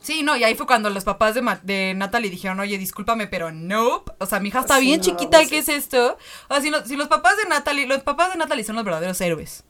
[0.00, 3.26] Sí, no, y ahí fue cuando los papás de, Ma- de Natalie dijeron, oye, discúlpame,
[3.26, 4.12] pero nope.
[4.18, 6.16] O sea, mi hija está bien chiquita, ¿qué es esto?
[6.48, 8.84] O sea, si, no- si los papás de Natalie, los papás de Natalie son los
[8.86, 9.64] verdaderos héroes.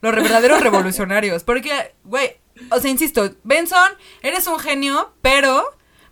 [0.00, 1.44] Los verdaderos revolucionarios.
[1.44, 2.36] Porque, güey,
[2.70, 3.90] o sea, insisto, Benson,
[4.22, 5.64] eres un genio, pero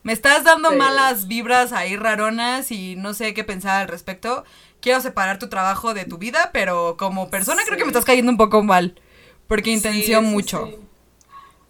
[0.04, 0.76] me estás dando Sí.
[0.76, 4.44] malas vibras ahí raronas y no sé qué pensar al respecto.
[4.84, 8.30] Quiero separar tu trabajo de tu vida, pero como persona creo que me estás cayendo
[8.30, 9.00] un poco mal.
[9.48, 10.66] Porque intenció Sí, sí, mucho.
[10.66, 10.76] Sí.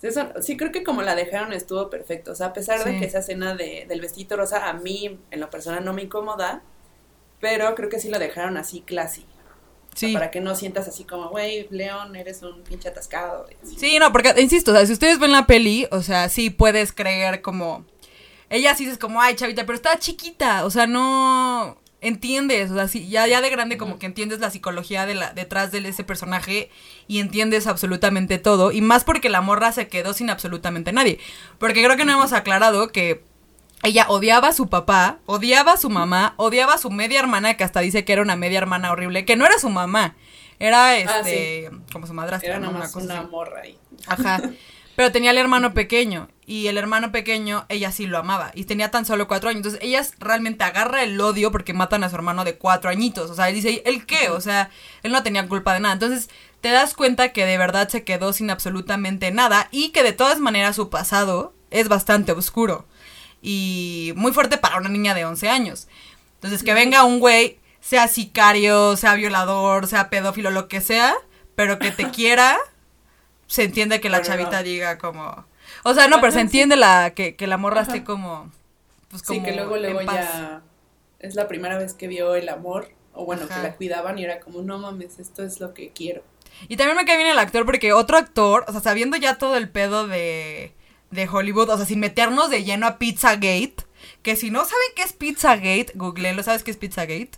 [0.00, 2.32] Sí, eso- sí, creo que como la dejaron estuvo perfecto.
[2.32, 5.40] O sea, a pesar de que esa escena de, del vestido rosa a mí, en
[5.40, 6.62] lo personal, no me incomoda,
[7.40, 9.22] pero creo que sí lo dejaron así classy.
[9.22, 10.12] O sea, Sí.
[10.12, 13.46] para que no sientas así como, güey, León, eres un pinche atascado.
[13.78, 16.92] Sí, no, porque, insisto, o sea, si ustedes ven la peli, o sea, sí puedes
[16.92, 17.84] creer como
[18.50, 22.86] ella sí es como, ay, chavita, pero está chiquita, o sea, no entiendes, o sea,
[22.88, 26.04] sí, ya, ya de grande como que entiendes la psicología de la, detrás de ese
[26.04, 26.70] personaje
[27.08, 31.18] y entiendes absolutamente todo, y más porque la morra se quedó sin absolutamente nadie,
[31.58, 33.24] porque creo que no hemos aclarado que
[33.82, 37.64] ella odiaba a su papá, odiaba a su mamá, odiaba a su media hermana, que
[37.64, 40.16] hasta dice que era una media hermana horrible, que no era su mamá,
[40.58, 42.72] era Ah, este, como su madrastra, Era ¿no?
[42.72, 43.76] nomás cosa una morra ahí.
[44.06, 44.40] Ajá.
[44.96, 46.28] Pero tenía el hermano pequeño.
[46.46, 48.52] Y el hermano pequeño, ella sí lo amaba.
[48.54, 49.58] Y tenía tan solo cuatro años.
[49.58, 53.30] Entonces, ella realmente agarra el odio porque matan a su hermano de cuatro añitos.
[53.30, 54.28] O sea, él dice, ¿el qué?
[54.28, 54.70] O sea,
[55.02, 55.94] él no tenía culpa de nada.
[55.94, 56.28] Entonces,
[56.60, 59.68] te das cuenta que de verdad se quedó sin absolutamente nada.
[59.70, 62.86] Y que de todas maneras su pasado es bastante oscuro.
[63.40, 65.88] Y muy fuerte para una niña de 11 años.
[66.34, 71.14] Entonces, que venga un güey, sea sicario, sea violador, sea pedófilo, lo que sea,
[71.54, 72.58] pero que te quiera,
[73.46, 74.62] se entiende que la Bueno, chavita no.
[74.62, 75.46] diga como...
[75.82, 77.92] O sea, no, pero se entiende la que, que la morra Ajá.
[77.92, 78.50] esté como...
[79.10, 80.16] Pues como Sí, que luego, luego en paz.
[80.16, 80.62] ya
[81.20, 83.56] es la primera vez que vio el amor, o bueno, Ajá.
[83.56, 86.22] que la cuidaban y era como, no mames, esto es lo que quiero.
[86.68, 89.56] Y también me cae bien el actor porque otro actor, o sea, sabiendo ya todo
[89.56, 90.72] el pedo de,
[91.10, 93.76] de Hollywood, o sea, sin meternos de lleno a Pizzagate,
[94.22, 97.30] que si no saben qué es Pizzagate, googleenlo, ¿sabes qué es Pizzagate?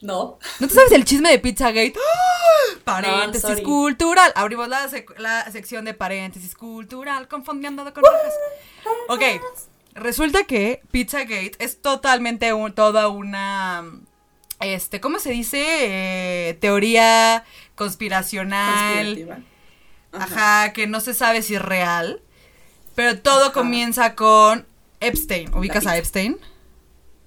[0.00, 1.94] No, ¿No te sabes el chisme de Pizzagate?
[1.98, 2.78] ¡Ah!
[2.84, 3.62] Paréntesis sorry.
[3.62, 4.32] cultural.
[4.36, 8.32] Abrimos la, sec- la sección de paréntesis cultural, confundiendo con rojas.
[9.08, 9.22] Ok,
[9.94, 13.84] resulta que Pizzagate es totalmente un- toda una...
[14.60, 15.60] Este, ¿cómo se dice?
[16.50, 17.44] Eh, teoría
[17.76, 19.44] conspiracional.
[20.12, 20.72] Ajá.
[20.72, 22.22] que no se sabe si es real.
[22.94, 23.52] Pero todo Ajá.
[23.52, 24.66] comienza con
[25.00, 25.54] Epstein.
[25.54, 25.96] ¿Ubicas a.
[25.96, 26.38] Epstein?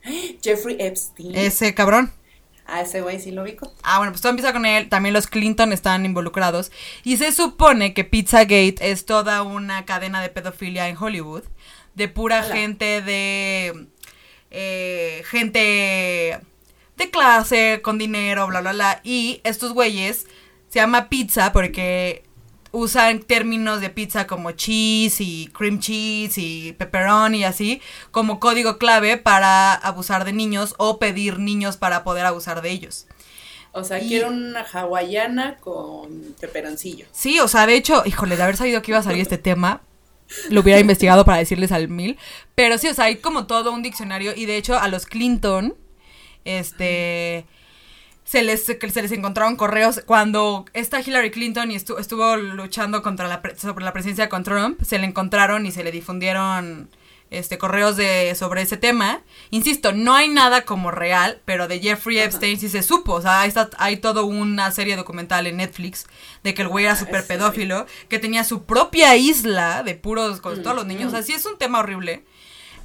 [0.43, 1.35] Jeffrey Epstein.
[1.35, 2.11] Ese cabrón.
[2.65, 3.73] A ese güey sí lo ubico.
[3.83, 4.87] Ah, bueno, pues todo empieza con él.
[4.87, 6.71] También los Clinton están involucrados.
[7.03, 11.43] Y se supone que Pizzagate es toda una cadena de pedofilia en Hollywood.
[11.95, 13.87] De pura gente de.
[14.51, 16.39] eh, gente
[16.97, 19.01] de clase, con dinero, bla, bla, bla.
[19.03, 20.27] Y estos güeyes
[20.69, 22.23] se llama pizza porque
[22.71, 27.81] usan términos de pizza como cheese y cream cheese y pepperoni y así
[28.11, 33.07] como código clave para abusar de niños o pedir niños para poder abusar de ellos.
[33.73, 37.05] O sea, Y- quiero una hawaiana con peperoncillo.
[37.11, 39.81] Sí, o sea, de hecho, híjole, de haber sabido que iba a salir este tema,
[40.49, 42.17] lo hubiera investigado para decirles al mil.
[42.55, 44.33] Pero sí, o sea, hay como todo un diccionario.
[44.35, 45.75] Y de hecho, a los Clinton,
[46.45, 47.45] este.
[48.23, 53.27] Se les, se les encontraron correos cuando esta Hillary Clinton y estu- estuvo luchando contra
[53.27, 56.89] la pre- sobre la presidencia con Trump, se le encontraron y se le difundieron
[57.29, 59.21] este correos de sobre ese tema.
[59.49, 62.25] Insisto, no hay nada como real, pero de Jeffrey Ajá.
[62.27, 63.13] Epstein sí se supo.
[63.13, 66.05] O sea, hay, hay toda una serie documental en Netflix
[66.43, 70.41] de que el güey era Ah, súper pedófilo, que tenía su propia isla de puros
[70.41, 71.07] con todos los Mm, niños.
[71.07, 71.23] O sea, mm.
[71.23, 72.23] sí es un tema horrible.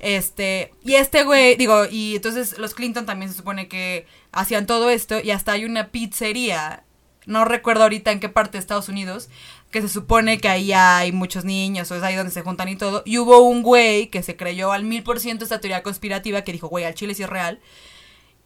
[0.00, 4.90] Este, y este güey, digo, y entonces los Clinton también se supone que hacían todo
[4.90, 6.84] esto y hasta hay una pizzería,
[7.24, 9.28] no recuerdo ahorita en qué parte de Estados Unidos,
[9.70, 12.76] que se supone que ahí hay muchos niños, o es ahí donde se juntan y
[12.76, 13.02] todo.
[13.04, 16.52] Y hubo un güey que se creyó al mil por ciento esta teoría conspirativa que
[16.52, 17.60] dijo, güey, al chile sí es real.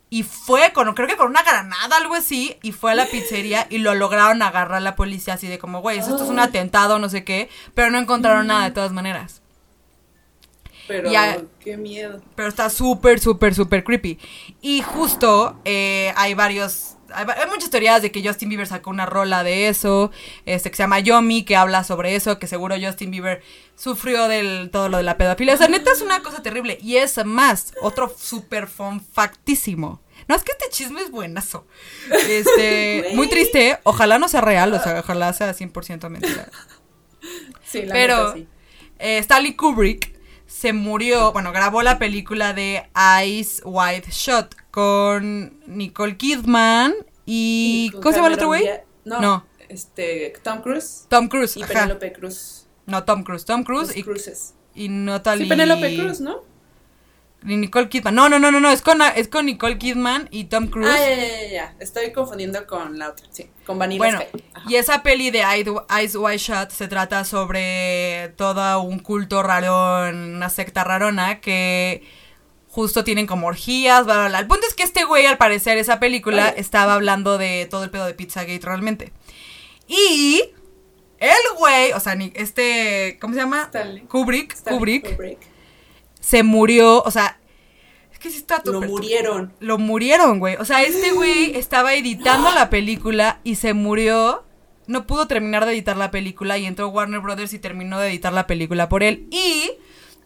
[0.08, 3.68] Y fue con, creo que con una granada, algo así, y fue a la pizzería
[3.70, 6.48] y lo lograron agarrar la policía así de como, güey, esto es un Ay.
[6.48, 9.40] atentado, no sé qué, pero no encontraron nada de todas maneras.
[10.90, 12.20] Pero qué miedo.
[12.34, 14.18] Pero está súper, súper, súper creepy.
[14.60, 16.96] Y justo eh, hay varios.
[17.12, 20.10] Hay, muchas teorías de que Justin Bieber sacó una rola de eso.
[20.46, 22.40] Este que se llama Yomi, que habla sobre eso.
[22.40, 23.40] Que seguro Justin Bieber
[23.76, 25.54] sufrió del todo lo de la pedofilia.
[25.54, 26.76] O sea, neta es una cosa terrible.
[26.82, 30.00] Y es más, otro súper fun factísimo.
[30.26, 31.68] No, es que este chisme es buenazo.
[32.28, 33.78] Este, muy triste.
[33.84, 36.48] Ojalá no sea real, o sea, ojalá sea 100% mentira.
[37.64, 38.48] Sí, la Pero neta, sí.
[38.98, 40.19] eh, Stanley Kubrick
[40.50, 42.82] se murió, bueno, grabó la película de
[43.24, 46.92] Ice White Shot con Nicole Kidman
[47.24, 47.90] y...
[47.94, 48.68] ¿Cómo se llama el otro güey?
[49.04, 49.46] No, No.
[49.68, 51.62] este, Tom Cruise Tom Cruise, y.
[51.62, 52.66] Penélope Cruz.
[52.86, 54.54] No, Tom Cruise, Tom Cruise Los y, Cruces.
[54.74, 55.44] y Natalie...
[55.44, 56.42] Sí, Penélope Cruz, ¿no?
[57.42, 58.14] Nicole Kidman.
[58.14, 60.90] No, no, no, no, no, es con, es con Nicole Kidman y Tom Cruise.
[60.90, 61.74] Ah, ya, ya, ya.
[61.78, 64.20] Estoy confundiendo con la otra, sí, con Vanilla Bueno,
[64.68, 65.42] y esa peli de
[66.02, 72.02] Ice White Shot se trata sobre todo un culto raro, una secta rarona que
[72.68, 74.38] justo tienen como orgías, bla, bla, bla.
[74.40, 77.90] El punto es que este güey, al parecer, esa película estaba hablando de todo el
[77.90, 79.12] pedo de Pizzagate realmente.
[79.88, 80.42] Y
[81.18, 83.64] el güey, o sea, este, ¿cómo se llama?
[83.64, 84.02] Stanley.
[84.02, 85.38] Kubrick, Stanley Kubrick, Kubrick.
[86.20, 87.38] Se murió, o sea,
[88.12, 89.52] es que sí está Lo murieron.
[89.60, 90.56] lo murieron, güey.
[90.56, 94.44] O sea, este güey estaba editando la película y se murió.
[94.86, 98.32] No pudo terminar de editar la película y entró Warner Brothers y terminó de editar
[98.32, 99.26] la película por él.
[99.30, 99.70] Y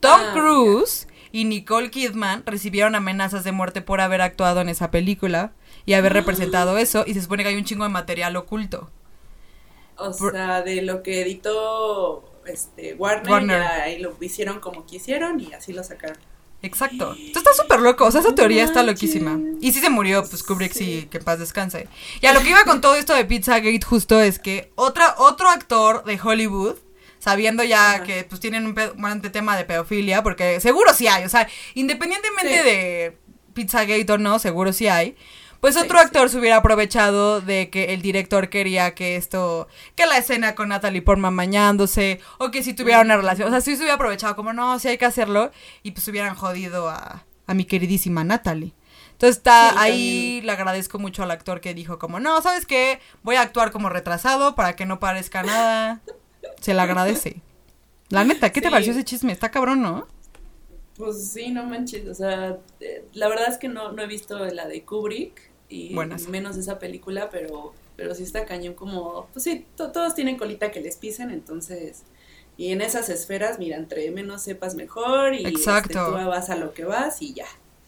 [0.00, 4.90] Tom Ah, Cruise y Nicole Kidman recibieron amenazas de muerte por haber actuado en esa
[4.90, 5.52] película
[5.84, 7.04] y haber representado eso.
[7.06, 8.90] Y se supone que hay un chingo de material oculto.
[9.96, 15.52] O Por- sea, de lo que editó este Warner, ahí lo hicieron como quisieron y
[15.52, 16.18] así lo sacaron.
[16.62, 17.14] Exacto.
[17.18, 18.06] Esto está súper loco.
[18.06, 19.38] O sea, esa teoría está loquísima.
[19.60, 21.08] Y si se murió, pues Kubrick sí, Sí.
[21.10, 21.88] que paz descanse.
[22.22, 25.50] Y a lo que iba con todo esto de Pizzagate justo es que otra, otro
[25.50, 26.76] actor de Hollywood,
[27.18, 28.02] sabiendo ya Ajá.
[28.04, 32.58] que pues tienen un, un tema de pedofilia, porque seguro sí hay, o sea, independientemente
[32.58, 32.64] Sí.
[32.64, 33.18] de
[33.52, 35.16] Pizzagate o no, seguro sí hay.
[35.64, 36.04] Pues otro sí.
[36.04, 40.68] actor se hubiera aprovechado de que el director quería que esto, que la escena con
[40.68, 44.36] Natalie Portman bañándose, o que si tuviera una relación, o sea, sí se hubiera aprovechado
[44.36, 48.74] como, no, sí hay que hacerlo, y pues hubieran jodido a, a mi queridísima Natalie.
[49.12, 50.46] Entonces está ahí, también.
[50.48, 53.00] le agradezco mucho al actor que dijo como, no, ¿sabes qué?
[53.22, 56.02] Voy a actuar como retrasado para que no parezca nada.
[56.60, 57.40] Se le agradece.
[58.10, 59.32] La neta, ¿qué te pareció ese chisme?
[59.32, 60.08] Está cabrón, ¿no?
[60.98, 64.44] Pues sí, no manches, o sea, eh, la verdad es que no, no he visto
[64.44, 66.28] la de Kubrick y Buenas.
[66.28, 70.70] menos esa película, pero, pero sí está cañón como, pues sí, to- todos tienen colita
[70.70, 72.02] que les pisen, entonces,
[72.56, 75.98] y en esas esferas, mira, entre menos sepas mejor y Exacto.
[75.98, 77.46] este, tú vas a lo que vas y ya.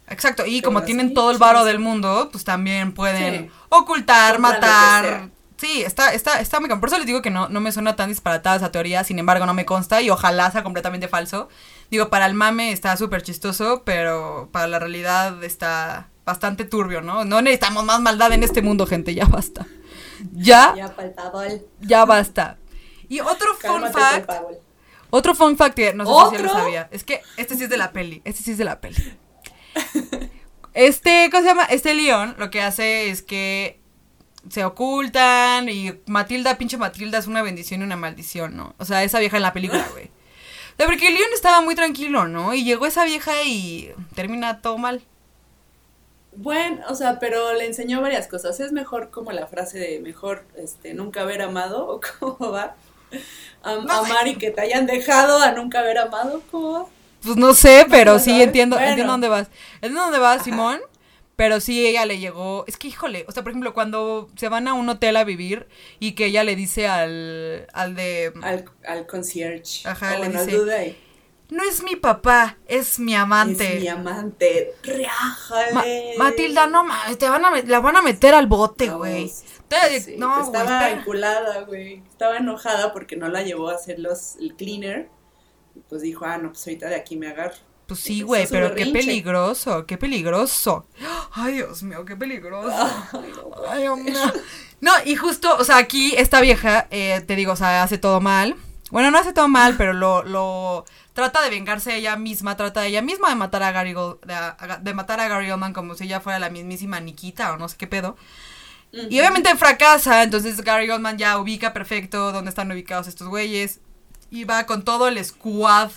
[0.09, 1.67] Exacto, y Pero como así, tienen todo el varo sí.
[1.67, 3.51] del mundo, pues también pueden Sí.
[3.71, 5.31] ocultar, Compran matar.
[5.57, 6.69] Sí, está, está, está muy.
[6.69, 9.47] Por eso les digo que no, no me suena tan disparatada esa teoría, sin embargo
[9.47, 11.49] no me consta y ojalá sea completamente falso.
[11.91, 17.25] Digo, para el mame está súper chistoso, pero para la realidad está bastante turbio, ¿no?
[17.25, 19.67] No necesitamos más maldad en este mundo, gente, ya basta.
[20.33, 20.95] Ya, ya,
[21.81, 22.59] Ya basta.
[23.09, 24.31] Y otro fun fact,
[25.11, 26.89] otro fun fact que no sé si ya lo sabía.
[26.91, 28.21] Es que este sí es de la peli.
[28.25, 29.17] Este sí es de la peli.
[30.75, 31.65] Este, ¿cómo se llama?
[31.65, 33.81] Este león lo que hace es que
[34.51, 38.75] se ocultan y Matilda, pinche Matilda, es una bendición y una maldición, ¿no?
[38.79, 40.07] O sea, esa vieja en la película, güey.
[40.07, 42.53] O sea, porque el león estaba muy tranquilo, ¿no?
[42.53, 45.03] Y llegó esa vieja y termina todo mal.
[46.39, 48.61] Bueno, o sea, pero le enseñó varias cosas.
[48.61, 52.77] Es mejor como la frase de mejor este nunca haber amado o cómo va.
[53.63, 56.87] Am- amar y que te hayan dejado a nunca haber amado, ¿cómo va?
[57.23, 58.47] Pues no sé, pero ¿No sí sabes?
[58.47, 58.89] entiendo, Bueno.
[58.91, 59.49] entiendo dónde vas.
[59.75, 60.81] Entiendo dónde vas, Simón.
[61.35, 62.65] Pero sí, ella le llegó.
[62.67, 65.67] Es que, híjole, o sea, por ejemplo, cuando se van a un hotel a vivir
[65.99, 68.33] y que ella le dice al, al de.
[68.43, 69.87] Al, al concierge.
[69.87, 70.97] Ajá, O le dice.
[71.49, 73.77] No es mi papá, es mi amante.
[73.77, 74.75] Es mi amante.
[75.73, 75.85] Ma-.
[76.19, 79.29] Matilda, no mames, te van a la van a meter al bote, güey.
[79.29, 80.91] sí, no, estaba espera.
[80.91, 82.03] enculada, güey.
[82.09, 85.09] Estaba enojada porque no la llevó a hacer los, el cleaner.
[85.77, 87.57] Y pues dijo, ah, no, pues ahorita de aquí me agarro.
[87.87, 90.87] Pues sí, güey, pero qué peligroso, qué peligroso.
[91.31, 92.91] Ay, Dios mío, qué peligroso.
[93.69, 94.33] Ay, Dios mío.
[94.81, 98.21] No, y justo, o sea, aquí esta vieja, eh, te digo, o sea, hace todo
[98.21, 98.57] mal.
[98.91, 103.03] Bueno, no hace todo mal, pero lo, lo trata de vengarse ella misma, trata ella
[103.03, 106.05] misma de matar a Gary Gold- de, a- de matar a Gary Oldman como si
[106.05, 108.17] ella fuera la mismísima Nikita o no sé qué pedo.
[108.93, 113.81] Y obviamente fracasa, entonces Gary Oldman ya ubica perfecto dónde están ubicados estos güeyes.
[114.31, 115.91] Y va con todo el squad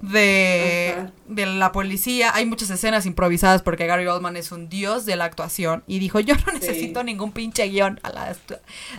[0.00, 2.34] de, de la policía.
[2.34, 5.84] Hay muchas escenas improvisadas porque Gary Oldman es un dios de la actuación.
[5.86, 8.00] Y dijo, yo no necesito ningún pinche guion.
[8.02, 8.36] A la,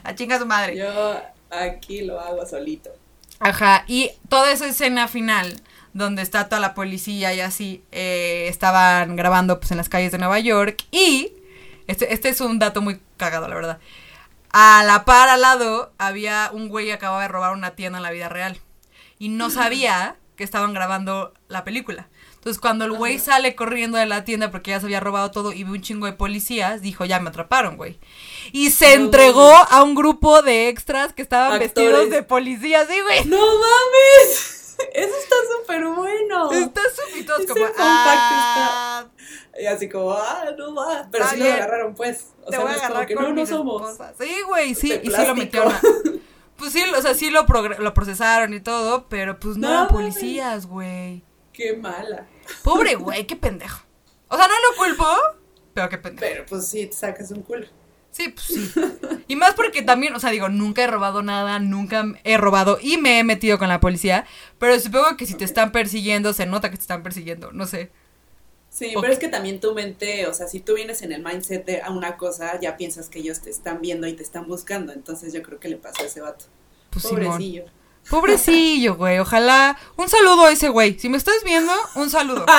[0.04, 0.78] a chinga su madre.
[0.78, 1.16] Yo
[1.50, 2.92] aquí lo hago solito.
[3.44, 5.62] Ajá, y toda esa escena final,
[5.94, 10.18] donde está toda la policía y así, eh, estaban grabando pues en las calles de
[10.18, 11.34] Nueva York y,
[11.88, 13.80] este, este es un dato muy cagado, la verdad,
[14.52, 18.04] a la par al lado había un güey que acababa de robar una tienda en
[18.04, 18.60] la vida real
[19.20, 22.08] y no sabía que estaban grabando la película.
[22.44, 25.54] Entonces cuando el güey sale corriendo de la tienda porque ya se había robado todo
[25.54, 28.00] y ve un chingo de policías, dijo, ya me atraparon, güey.
[28.52, 31.74] Y se No entregó a un grupo de extras que estaban Actores.
[31.74, 33.24] vestidos de policías, sí, güey.
[33.26, 34.76] ¡No mames!
[34.94, 36.52] Eso está súper bueno.
[36.52, 39.06] Está súper como, ah,
[39.58, 41.08] Y así como, ah, no va.
[41.12, 42.34] Pero Está sí lo agarraron, pues.
[42.42, 43.90] O te sea, voy no a es como agarrar que con no, no mis somos.
[43.92, 44.16] esposas.
[44.20, 45.72] Sí, güey, sí, De y sí lo metieron.
[45.72, 45.82] a-
[46.58, 51.24] Pues sí, o sea, sí lo, procesaron y todo, pero pues no, eran policías, güey.
[51.54, 52.26] Qué mala.
[52.64, 53.82] Pobre güey, qué pendejo.
[54.28, 55.06] O sea, no lo culpo,
[55.74, 56.26] pero qué pendejo.
[56.28, 57.68] Pero pues sí, te sacas un culo.
[58.12, 58.72] Sí, pues sí.
[59.28, 62.98] Y más porque también, o sea, digo, nunca he robado nada, nunca he robado y
[62.98, 64.26] me he metido con la policía,
[64.60, 67.92] pero supongo que si te están persiguiendo, se nota que te están persiguiendo, no sé.
[68.70, 71.64] Sí, pero es que también tu mente, o sea, si tú vienes en el mindset
[71.64, 74.94] de a una cosa, ya piensas que ellos te están viendo y te están buscando.
[74.94, 76.46] Entonces yo creo que le pasó a ese vato.
[76.90, 77.40] Pues Simón.
[78.10, 78.96] Pobrecillo.
[78.96, 79.20] Güey.
[79.20, 79.78] Ojalá.
[79.98, 80.98] Un saludo a ese güey.
[81.00, 82.46] Si me estás viendo, un saludo.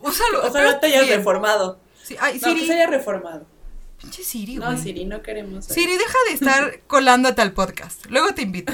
[0.00, 0.46] Un saludo.
[0.48, 1.18] Ojalá te hayas bien.
[1.18, 1.80] reformado.
[2.04, 2.66] Sí, ay, No, que Siri.
[2.68, 3.46] se haya reformado.
[4.00, 4.78] Pinche Siri, No, güey.
[4.78, 5.64] Siri, no queremos.
[5.64, 8.06] Siri, deja de estar colándote al podcast.
[8.06, 8.72] Luego te invito.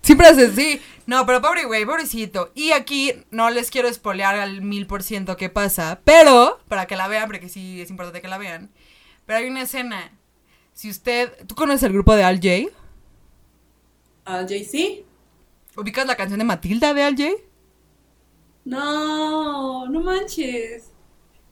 [0.00, 0.80] Siempre haces, sí.
[1.04, 2.50] No, pero pobre güey, pobrecito.
[2.54, 6.96] Y aquí no les quiero espolear al mil por ciento qué pasa, pero, para que
[6.96, 8.70] la vean, porque sí es importante que la vean.
[9.26, 10.10] Pero hay una escena.
[10.72, 11.32] Si usted.
[11.46, 12.74] ¿Tú conoces el grupo de Al J?
[14.24, 15.04] ¿Al JC?
[15.76, 17.30] ¿Ubicas la canción de Matilda de Al J?
[18.64, 20.90] No, no manches.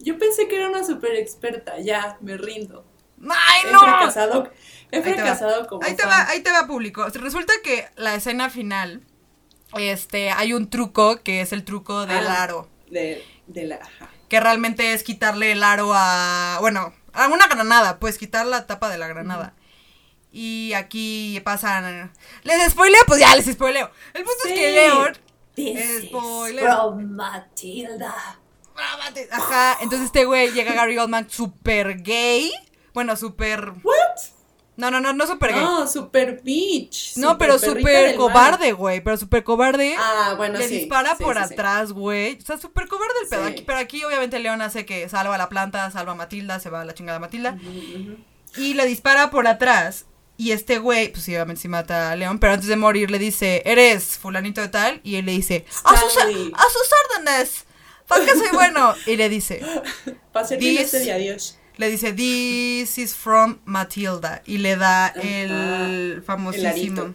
[0.01, 1.81] Yo pensé que era una super experta.
[1.81, 2.85] Ya, me rindo.
[3.31, 3.81] ¡Ay, He no!
[3.81, 4.51] fracasado,
[4.93, 5.17] he Ahí te va.
[5.17, 6.11] fracasado como Ahí te fan.
[6.11, 7.07] va, ahí te va público.
[7.09, 9.03] Resulta que la escena final,
[9.77, 12.43] este, hay un truco que es el truco del Ah.
[12.45, 12.69] aro.
[12.91, 13.77] De, de la...
[13.77, 14.11] ajá.
[14.29, 16.59] Que realmente es quitarle el aro a.
[16.61, 19.55] Bueno, a una granada, pues quitar la tapa de la granada.
[20.41, 22.13] Y aquí pasan.
[22.45, 23.01] ¿Les spoileo?
[23.09, 23.91] Pues ya les spoileo.
[24.15, 24.73] El punto es que Sí.
[24.73, 25.19] Leon.
[25.57, 26.65] This Spoiler.
[26.65, 28.39] is from Matilda.
[29.33, 32.53] Ajá, entonces este güey llega Gary Oldman super gay.
[32.95, 33.73] Bueno, super.
[33.83, 33.97] ¿What?
[34.77, 35.61] No, no, no, no super gay.
[35.61, 37.17] No, super bitch.
[37.17, 39.01] No, super pero del cobarde, güey.
[39.01, 39.97] Pero súper cobarde.
[39.99, 40.79] Ah, bueno, le sí.
[40.79, 41.55] dispara sí, por sí, sí.
[41.55, 42.39] atrás, güey.
[42.41, 43.45] O sea, súper cobarde el pedo.
[43.49, 43.53] Sí.
[43.55, 46.71] Aquí- pero aquí, obviamente, León hace que salva a la planta, salva a Matilda, se
[46.71, 47.59] va a la chingada Matilda.
[48.57, 50.05] Y le dispara por atrás.
[50.39, 52.39] Y este güey, pues sí, obviamente sí mata a León.
[52.39, 55.01] Pero antes de morir le dice, eres fulanito de tal.
[55.03, 57.65] Y él le dice, a sus, a sus órdenes.
[58.07, 58.95] ¿Para qué soy bueno?
[59.07, 59.61] Y le dice,
[60.35, 61.59] este de adiós.
[61.77, 64.43] le dice, this is from Matilda.
[64.47, 67.15] Y le da el famosísimo.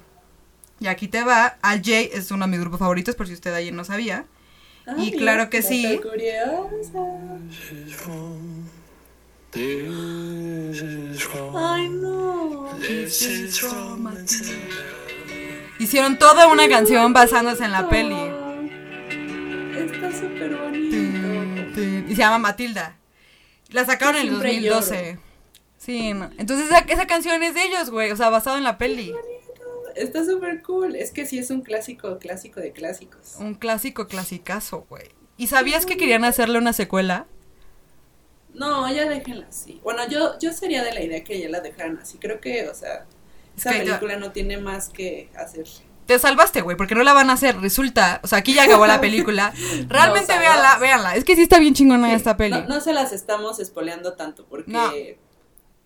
[0.82, 1.58] y aquí te va.
[1.62, 4.26] Al J es uno de mis grupos favoritos, por si usted ayer no sabía.
[4.98, 5.98] Y claro que sí.
[6.04, 7.20] curioso.
[11.56, 12.70] Ay, no.
[15.80, 18.16] Hicieron toda una canción basándose en la peli.
[19.78, 21.82] Está súper bonito.
[22.10, 22.98] Y se llama Matilda.
[23.70, 25.20] La sacaron en el Siempre 2012.
[25.78, 26.32] Sí, no.
[26.38, 28.12] Entonces esa, esa canción es de ellos, güey.
[28.12, 29.14] O sea, basado en la peli.
[29.96, 30.96] Está súper cool.
[30.96, 33.36] Es que sí es un clásico, clásico de clásicos.
[33.40, 35.10] Un clásico clasicazo, güey.
[35.38, 37.28] ¿Y sabías que querían hacerle una secuela?
[38.54, 39.80] No, ya déjenla así.
[39.84, 42.18] Bueno, yo, yo sería de la idea que ya la dejaran así.
[42.18, 43.06] Creo que, o sea,
[43.58, 45.66] esa que película no tiene más que hacer.
[46.06, 47.60] Te salvaste, güey, porque no la van a hacer.
[47.60, 49.54] Resulta, o sea, aquí ya acabó la película.
[49.88, 51.16] Realmente Nos véanla, véanla.
[51.16, 52.52] Es que sí está bien chingona Sí, esta peli.
[52.52, 54.72] No, no se las estamos espoleando tanto porque...
[54.72, 54.92] No.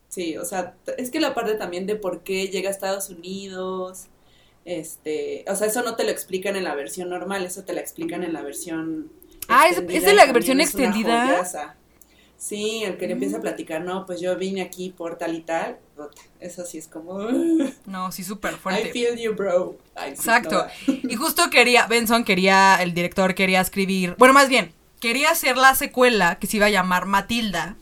[0.10, 4.08] Sí, o sea, es que la parte también de por qué llega a Estados Unidos,
[4.66, 7.82] este, o sea, eso no te lo explican en la versión normal, eso te la
[7.82, 9.12] explican en la versión
[9.50, 11.46] Ah, ¿es- de la versión extendida?
[12.38, 13.18] Sí, el que le Mm.
[13.18, 15.78] empieza a platicar, no, pues yo vine aquí por tal y tal,
[16.40, 17.20] eso sí es como,
[17.88, 18.92] No, sí, súper I fuerte.
[18.92, 19.76] feel you, bro.
[19.96, 20.68] Sí, Exacto.
[20.86, 25.74] Y justo quería, Benson quería, el director quería escribir, bueno, más bien, quería hacer la
[25.74, 27.76] secuela que se iba a llamar Matilda,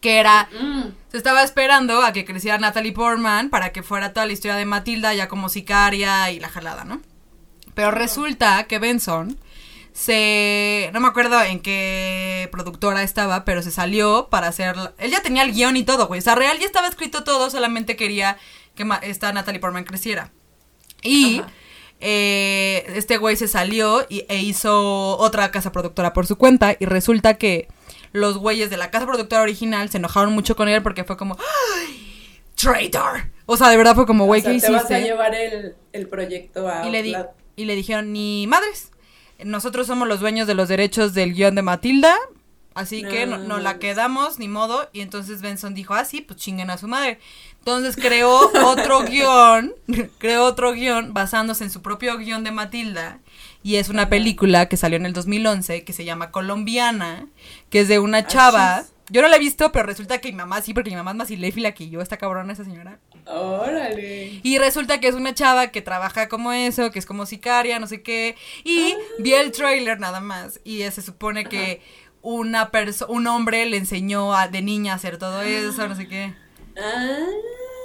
[0.00, 4.24] que era, Mm, se estaba esperando a que creciera Natalie Portman para que fuera toda
[4.26, 7.02] la historia de Matilda ya como sicaria y la jalada, ¿no?
[7.74, 9.38] Pero resulta que Benson
[9.94, 15.22] se, no me acuerdo en qué productora estaba, pero se salió para hacer, él ya
[15.22, 18.36] tenía el guion y todo, güey, o sea, real ya estaba escrito todo, solamente quería
[18.74, 20.32] que esta Natalie Portman creciera.
[21.00, 21.48] Y Ajá.
[22.00, 26.86] eh, este güey se salió y, e hizo otra casa productora por su cuenta y
[26.86, 27.68] resulta que
[28.10, 31.36] los güeyes de la casa productora original se enojaron mucho con él porque fue como
[31.38, 32.40] ¡Ay!
[32.56, 33.30] traitor.
[33.46, 35.76] O sea, de verdad fue como, güey, o sea, ¿qué te vas a llevar el,
[35.92, 37.14] el proyecto a Y le, di-
[37.56, 38.90] y le dijeron, ni madres,
[39.42, 42.14] nosotros somos los dueños de los derechos del guion de Matilda,
[42.74, 44.88] así que no, la quedamos, ni modo.
[44.92, 47.18] Y entonces Benson dijo, ah, sí, pues chinguen a su madre.
[47.58, 49.74] Entonces creó otro guion,
[50.18, 53.20] creó otro guion basándose en su propio guion de Matilda.
[53.62, 57.26] Y es una película que salió en el 2011 que se llama Colombiana,
[57.70, 58.84] que es de una chava.
[59.08, 61.16] Yo no la he visto, pero resulta que mi mamá sí, porque mi mamá es
[61.16, 62.98] más iléfila que yo, esta cabrona, esa señora.
[63.26, 64.40] Órale.
[64.42, 67.86] Y resulta que es una chava que trabaja como eso, que es como sicaria, no
[67.86, 68.36] sé qué.
[68.64, 68.96] Y Ah.
[69.18, 70.60] vi el trailer nada más.
[70.64, 71.80] Y se supone que
[72.22, 72.70] una
[73.08, 76.34] un hombre le enseñó a, de niña a hacer todo eso, no sé qué.
[76.76, 77.18] Ah,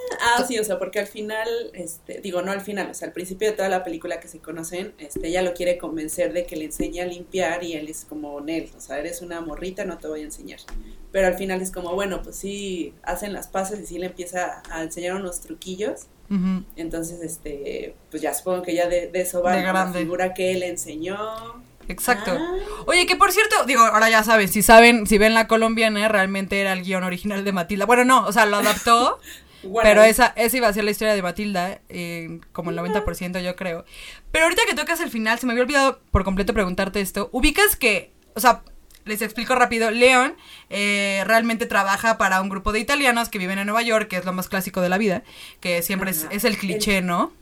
[0.21, 3.13] ah, sí, o sea, porque al final, este, digo, no al final, o sea, al
[3.13, 6.55] principio de toda la película que se conocen, este, ella lo quiere convencer de que
[6.55, 9.97] le enseñe a limpiar y él es como Nel, o sea, eres una morrita, no
[9.97, 10.59] te voy a enseñar.
[11.11, 14.61] Pero al final es como, bueno, pues sí, hacen las paces y sí le empieza
[14.69, 16.07] a enseñar unos truquillos.
[16.29, 16.63] Ujú.
[16.75, 20.51] Entonces, este, pues ya supongo que ya de, de eso va De la figura que
[20.51, 21.17] él enseñó.
[21.87, 22.37] Exacto.
[22.39, 22.55] Ah.
[22.85, 26.61] Oye, que por cierto, digo, ahora ya saben, si saben, si ven la colombiana, realmente
[26.61, 27.85] era el guion original de Matilda.
[27.85, 29.19] Bueno, no, o sea, lo adaptó.
[29.83, 33.55] Pero esa, esa iba a ser la historia de Matilda, eh, como el 90% yo
[33.55, 33.85] creo.
[34.31, 37.29] Pero ahorita que tocas el final, se me había olvidado por completo preguntarte esto.
[37.31, 38.63] Ubicas que, o sea,
[39.05, 40.35] les explico rápido, Leon
[40.69, 44.25] eh, realmente trabaja para un grupo de italianos que viven en Nueva York, que es
[44.25, 45.23] lo más clásico de la vida,
[45.59, 47.33] que siempre es, es el cliché, ¿no?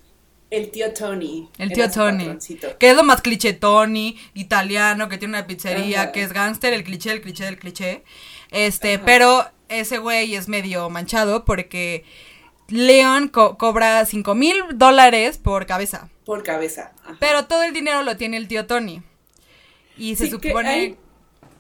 [0.49, 1.49] El tío Tony.
[1.57, 2.19] El tío Tony.
[2.19, 2.77] patroncito.
[2.77, 6.11] Que es lo más cliché Tony, italiano, que tiene una pizzería, Ajá.
[6.13, 8.03] que es gángster, el cliché, el cliché, el cliché.
[8.51, 9.03] Este, Ajá.
[9.05, 12.05] pero ese güey es medio manchado porque
[12.69, 16.09] Leon co- cobra 5 mil dólares por cabeza.
[16.25, 16.91] Por cabeza.
[17.03, 17.17] ajá.
[17.19, 19.01] Pero todo el dinero lo tiene el tío Tony.
[19.97, 20.97] Y se Sí, que supone...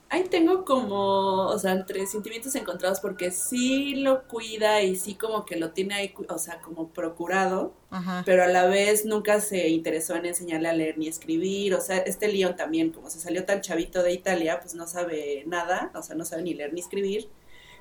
[0.09, 5.45] ahí, tengo como, o sea, entre sentimientos encontrados porque sí lo cuida y sí como
[5.45, 8.23] que lo tiene ahí, o sea, como procurado, Ajá.
[8.25, 11.97] pero a la vez nunca se interesó en enseñarle a leer ni escribir, o sea,
[11.97, 16.01] este Leon también, como se salió tan chavito de Italia, pues no sabe nada, o
[16.01, 17.29] sea, no sabe ni leer ni escribir.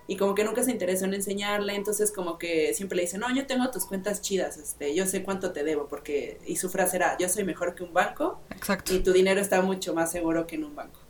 [0.09, 3.35] Y como que nunca se interesó en enseñarle, entonces como que siempre le dice, no,
[3.35, 6.97] yo tengo tus cuentas chidas, este, yo sé cuánto te debo, porque, y su frase
[6.99, 8.95] era, yo soy mejor que un banco, Exacto.
[8.95, 11.01] y tu dinero está mucho más seguro que en un banco.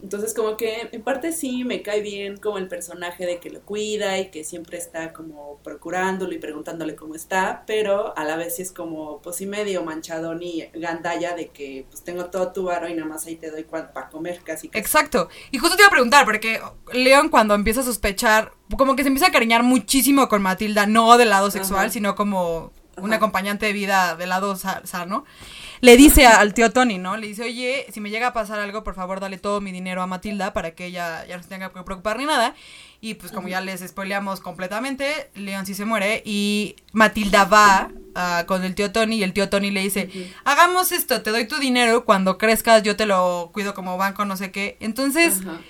[0.00, 3.60] Entonces como que en parte sí me cae bien como el personaje de que lo
[3.62, 8.54] cuida y que siempre está como procurándolo y preguntándole cómo está, pero a la vez
[8.56, 12.62] sí es como pues sí medio manchadón y gandalla de que pues tengo todo tu
[12.64, 14.78] varo y nada más ahí te doy para comer casi casi.
[14.78, 15.28] Exacto.
[15.50, 16.60] Y justo te iba a preguntar, porque
[16.92, 21.18] Leon cuando empieza a sospechar, como que se empieza a cariñar muchísimo con Matilda, no
[21.18, 21.90] del lado sexual, Ajá.
[21.90, 23.16] sino como un Ajá.
[23.16, 25.24] acompañante de vida del lado sa- sano.
[25.80, 27.16] Le dice a- al tío Tony, ¿no?
[27.16, 30.02] Le dice, oye, si me llega a pasar algo, por favor, dale todo mi dinero
[30.02, 32.54] a Matilda para que ella ya no se tenga que preocupar ni nada.
[33.00, 38.42] Y pues como ya les spoileamos completamente, Leon sí se muere y Matilda va ah,
[38.48, 40.10] con el tío Tony y el tío Tony le dice,
[40.44, 44.36] hagamos esto, te doy tu dinero, cuando crezcas yo te lo cuido como banco, no
[44.36, 44.76] sé qué.
[44.80, 45.60] Entonces, Ajá.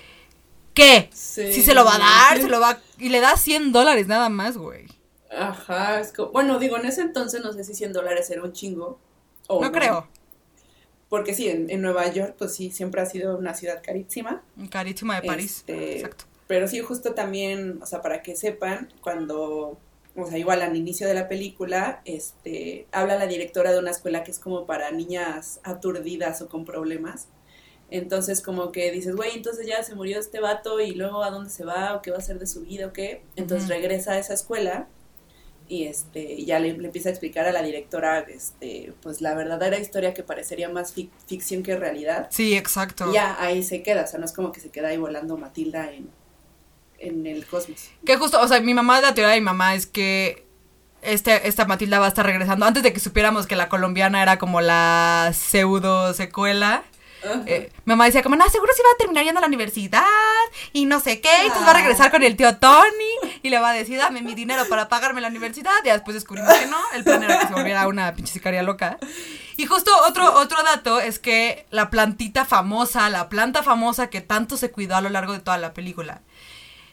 [0.73, 1.09] ¿qué?
[1.13, 1.53] Sí.
[1.53, 2.79] Si se lo va a dar, se lo va...
[2.97, 4.87] Y le da 100 dólares nada más, güey.
[5.31, 8.53] Ajá, es co- bueno, digo, en ese entonces no sé si 100 dólares era un
[8.53, 8.99] chingo.
[9.49, 10.07] No creo.
[11.09, 14.43] Porque sí, en, en Nueva York, pues sí, siempre ha sido una ciudad carísima.
[14.69, 15.57] Carísima de París.
[15.59, 16.25] Este, Exacto.
[16.47, 19.79] Pero sí, justo también, o sea, para que sepan, cuando,
[20.15, 24.23] o sea, igual al inicio de la película, este, habla la directora de una escuela
[24.23, 27.27] que es como para niñas aturdidas o con problemas.
[27.91, 31.49] Entonces, como que dices, güey, entonces ya se murió este vato y luego a dónde
[31.49, 33.23] se va o qué va a hacer de su vida o qué.
[33.35, 34.87] Entonces regresa a esa escuela
[35.69, 39.77] y este ya le, le empieza a explicar a la directora, este, pues la verdadera
[39.79, 42.27] historia que parecería más fic- ficción que realidad.
[42.31, 43.09] Sí, exacto.
[43.09, 45.37] Y ya ahí se queda, o sea, no es como que se queda ahí volando
[45.37, 46.09] Matilda en,
[46.97, 47.89] en el cosmos.
[48.05, 50.43] Que justo, o sea, mi mamá, la teoría de mi mamá es que
[51.01, 52.65] este, esta Matilda va a estar regresando.
[52.65, 56.83] Antes de que supiéramos que la colombiana era como la pseudo secuela.
[57.45, 60.03] Eh, mi mamá decía como, no, seguro sí va a terminar yendo a la universidad
[60.73, 63.59] y no sé qué, y entonces va a regresar con el tío Tony y le
[63.59, 66.77] va a decir, dame mi dinero para pagarme la universidad, y después descubrimos que no,
[66.93, 68.97] el plan era que se volviera una pinche sicaria loca.
[69.57, 74.55] Y justo otro, otro dato es que la plantita famosa, la planta famosa que tanto
[74.55, 76.21] se cuidó a lo largo de toda la película,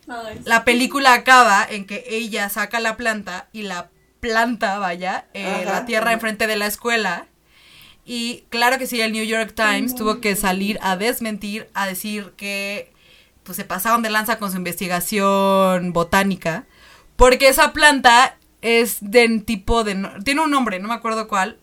[0.08, 5.64] Ay, la película acaba en que ella saca la planta y la planta, vaya, eh,
[5.64, 7.26] la tierra enfrente de la escuela.
[8.08, 12.32] Y claro que sí, el New York Times tuvo que salir a desmentir, a decir
[12.36, 12.92] que
[13.42, 16.66] pues se pasaron de lanza con su investigación botánica,
[17.16, 20.08] porque esa planta es de tipo de...
[20.24, 21.58] tiene un nombre, no me acuerdo cuál,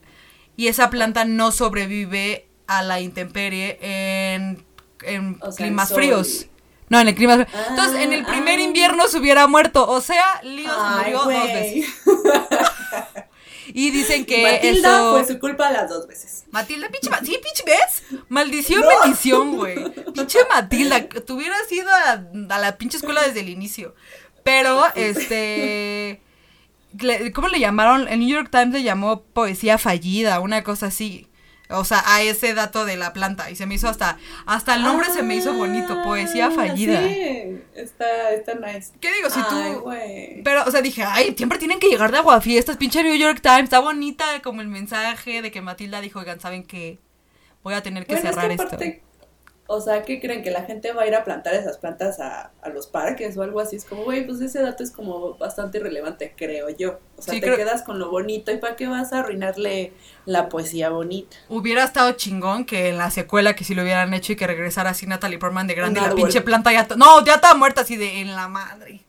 [0.57, 4.65] y esa planta no sobrevive a la intemperie en,
[5.03, 6.47] en O sea, en climas fríos.
[6.89, 7.47] No, en el clima.
[7.69, 9.89] Entonces, en el Ah, primer invierno se hubiera muerto.
[9.89, 11.85] O sea, Leo se Ay, murió dos veces.
[13.67, 15.11] Y dicen que Matilda eso...
[15.11, 16.43] fue su culpa las dos veces.
[16.51, 18.21] Matilda, pinche ma- Sí, pinche, ¿ves?
[18.29, 18.87] Maldición, No.
[19.01, 19.75] bendición, güey.
[20.13, 22.23] Pinche Matilda, tú hubieras ido a,
[22.55, 23.95] a la pinche escuela desde el inicio.
[24.43, 26.21] Pero, este...
[27.33, 28.07] ¿Cómo le llamaron?
[28.07, 31.27] El New York Times le llamó poesía fallida, una cosa así.
[31.69, 33.49] O sea, a ese dato de la planta.
[33.49, 34.17] Y se me hizo hasta...
[34.45, 37.01] Hasta el nombre se me hizo bonito, poesía Ah, fallida.
[37.01, 38.91] Sí, está, está nice.
[38.99, 39.29] ¿Qué digo?
[39.29, 39.89] Si Ay, tú...
[40.43, 43.63] Pero, o sea, dije, ay, siempre tienen que llegar de aguafiestas, pinche New York Times,
[43.63, 46.99] está bonita como el mensaje de que Matilda dijo, oigan, ¿saben qué?
[47.63, 49.02] Voy a tener que Bueno, es cerrar que esto.
[49.67, 50.43] O sea, ¿qué creen?
[50.43, 53.43] Que la gente va a ir a plantar esas plantas a, a los parques o
[53.43, 53.77] algo así.
[53.77, 56.99] Es como, güey, pues ese dato es como bastante irrelevante, creo yo.
[57.17, 59.93] O sea, Sí, te creo- quedas con lo bonito y ¿para qué vas a arruinarle
[60.25, 61.37] la poesía bonita?
[61.47, 64.89] Hubiera estado chingón que en la secuela que si lo hubieran hecho y que regresara
[64.89, 66.87] así Natalie Portman de grande y la pinche planta ya...
[66.97, 69.02] No, ya estaba muerta así de en la madre.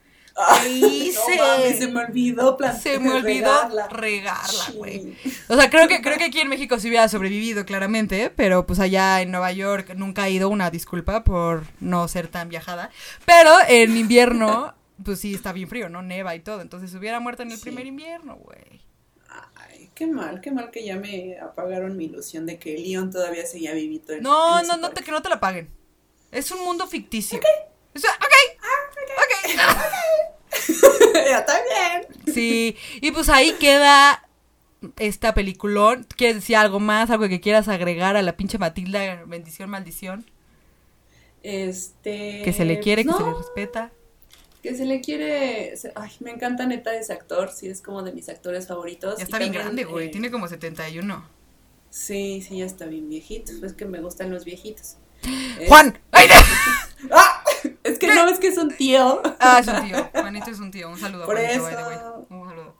[0.69, 1.37] Hice?
[1.37, 2.81] No se me olvidó plantar.
[2.83, 3.53] Se me olvidó
[3.91, 4.65] regarla.
[4.67, 4.73] Sí.
[4.73, 5.17] güey.
[5.49, 8.81] O sea, creo que, creo que aquí en México sí hubiera sobrevivido, claramente, pero pues
[8.81, 12.91] allá en Nueva York nunca ha ido una disculpa por no ser tan viajada.
[13.27, 14.75] Pero en invierno,
[15.05, 16.03] pues sí está bien frío, ¿no?
[16.03, 16.61] Neva y todo.
[16.61, 17.63] Entonces hubiera muerto en el Sí.
[17.65, 18.83] primer invierno, güey.
[19.57, 23.47] Ay, qué mal, qué mal que ya me apagaron mi ilusión de que Leon todavía
[23.47, 25.71] seguía vivito en No, en no, no, te, que no te la paguen.
[26.31, 27.39] Es un mundo ficticio.
[27.95, 28.54] O sea, ok.
[29.05, 29.55] Ok.
[31.27, 32.35] ya está bien.
[32.35, 34.27] Sí, y pues ahí queda
[34.99, 36.07] esta peliculón.
[36.17, 37.11] ¿Quieres decir algo más?
[37.11, 39.25] ¿Algo que quieras agregar a la pinche Matilda?
[39.27, 40.25] Bendición, maldición.
[41.43, 42.43] Este.
[42.45, 43.93] Que se le quiere, que no, se le respeta.
[44.63, 45.75] Que se le quiere.
[45.95, 47.51] Ay, me encanta neta ese actor.
[47.51, 49.17] Sí, es como de mis actores favoritos.
[49.19, 50.07] Ya Y está bien también, grande, güey.
[50.07, 51.29] eh, Tiene como 71.
[51.91, 53.53] Sí, sí, ya está bien viejito.
[53.65, 54.97] Es que me gustan los viejitos.
[55.69, 55.99] ¡Juan!
[56.13, 57.11] ¡Ay, no!
[57.15, 57.44] ¡Ah!
[57.95, 59.23] Es que no, es que es un tío.
[59.41, 60.11] Ah, es un tío.
[60.13, 60.91] Juanito es un tío.
[60.91, 61.63] Un saludo, Por Juanito, eso.
[61.65, 61.99] by the way.
[62.31, 62.75] Un saludo.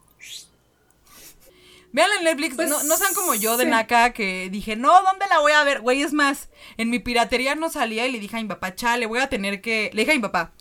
[1.93, 3.71] Vean en Netflix, Pues, no, no sean como yo de sí.
[3.71, 5.81] Naka que dije, no, ¿dónde la voy a ver?
[5.81, 9.07] Güey, es más, en mi piratería no salía y le dije a mi papá, chale,
[9.07, 9.91] voy a tener que...
[9.93, 10.53] Le dije a mi papá,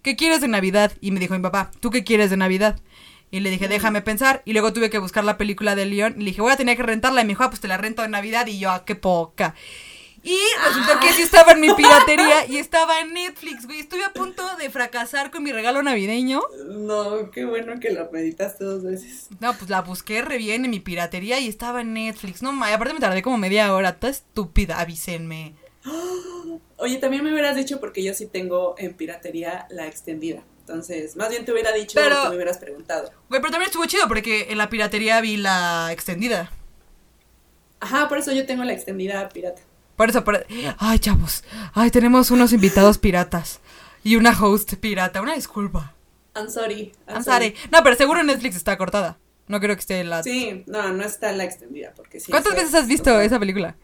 [0.00, 0.92] ¿qué quieres de Navidad?
[1.02, 2.80] Y me dijo mi papá, ¿tú qué quieres de Navidad?
[3.30, 4.40] Y le dije, déjame pensar.
[4.46, 6.14] Y luego tuve que buscar la película de León.
[6.16, 7.20] Y le dije, voy a tener que rentarla.
[7.20, 8.46] Y me dijo, ah, pues te la rento de Navidad.
[8.46, 9.54] Y yo, ah, qué poca.
[10.22, 13.80] Y resultó que sí estaba en mi piratería y estaba en Netflix, güey.
[13.80, 16.42] Estuve a punto de fracasar con mi regalo navideño.
[16.66, 19.28] No, qué bueno que lo meditaste dos veces.
[19.40, 22.42] No, pues la busqué re bien en mi piratería y estaba en Netflix.
[22.42, 23.90] No, ma, aparte me tardé como media hora.
[23.90, 25.54] Está estúpida, avísenme.
[26.76, 30.42] Oye, también me hubieras dicho porque yo sí tengo en piratería la extendida.
[30.60, 33.10] Entonces, más bien te hubiera dicho Pero- o me hubieras preguntado.
[33.28, 36.52] Güey, pero también estuvo chido porque en la piratería vi la extendida.
[37.80, 39.62] Ajá, por eso yo tengo la extendida pirata.
[40.00, 40.46] Por eso, por...
[40.78, 41.44] Ay, chavos.
[41.74, 43.60] Ay, tenemos unos invitados piratas.
[44.02, 45.20] Y una host pirata.
[45.20, 45.92] Una disculpa.
[46.34, 46.92] I'm sorry.
[47.06, 47.54] I'm sorry.
[47.70, 49.18] No, pero seguro Netflix está cortada.
[49.46, 50.22] No creo que esté en la...
[50.22, 52.30] Sí, no, no está la extendida porque sí.
[52.30, 53.76] ¿Cuántas veces has visto esa película?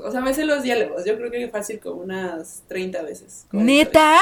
[0.00, 1.04] O sea, me sé los diálogos.
[1.04, 3.46] Yo creo que fácil como unas 30 veces.
[3.52, 4.18] 40 ¿Neta?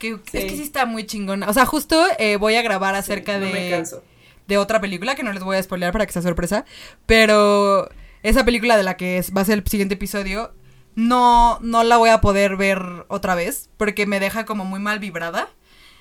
[0.00, 0.38] Que, Sí.
[0.38, 1.48] Es que sí está muy chingona.
[1.48, 3.52] O sea, justo eh, voy a grabar acerca no de...
[3.52, 4.02] me canso.
[4.48, 6.64] de otra película que no les voy a spoilear para que sea sorpresa.
[7.06, 7.88] Pero
[8.22, 10.54] esa película de la que es- va a ser el siguiente episodio,
[10.94, 14.98] no, no la voy a poder ver otra vez porque me deja como muy mal
[14.98, 15.48] vibrada.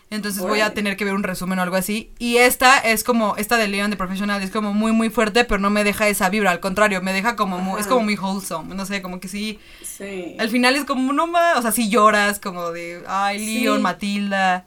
[0.10, 2.12] Entonces voy a tener que ver un resumen o algo así.
[2.20, 5.62] Y esta es como, esta de Leon de Professional es como muy muy fuerte, pero
[5.62, 6.52] no me deja esa vibra.
[6.52, 8.76] Al contrario, me deja como muy, es como muy wholesome.
[8.76, 9.58] No sé, como que sí.
[9.82, 10.36] Sí.
[10.38, 13.84] Al final es como, no más, o sea, sí lloras, como de, ay, Leon, Sí.
[13.84, 14.66] Matilda.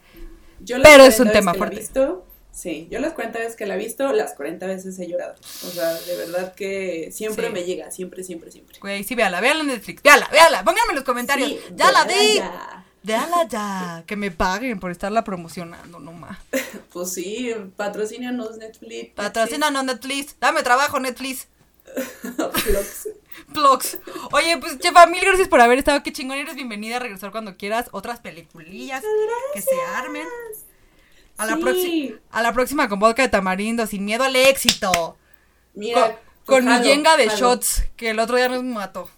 [0.61, 1.76] Yo Pero es un 40 tema fuerte.
[1.76, 5.34] visto, sí, yo las 40 veces que la he visto, las 40 veces he llorado.
[5.66, 7.52] O sea, de verdad que siempre Sí.
[7.52, 8.78] me llega, siempre, siempre, siempre.
[8.80, 10.02] Güey, sí, véala, véala en Netflix.
[10.02, 11.48] Véala, véala, pónganme en los comentarios.
[11.50, 12.34] Sí, ya la vi.
[12.36, 12.80] ya.
[13.02, 16.38] Déjala ya, que me paguen por estarla promocionando nomás.
[16.92, 19.11] Pues sí, patrocínanos Netflix.
[19.14, 21.48] Patrocínanos Netflix, dame trabajo Netflix.
[22.22, 23.09] Vlogs.
[23.48, 23.98] Vlogs.
[24.32, 27.57] Oye, pues Chefa, mil gracias por haber estado, qué chingón, eres bienvenida a regresar cuando
[27.57, 29.02] quieras, otras peliculillas
[29.52, 30.26] que se armen.
[31.37, 32.14] A la, Sí.
[32.30, 35.16] a la próxima con vodka de tamarindo, sin miedo al éxito.
[35.74, 37.39] Mira, Con, con mi yenga de jalo.
[37.39, 39.09] shots, que el otro día nos mató.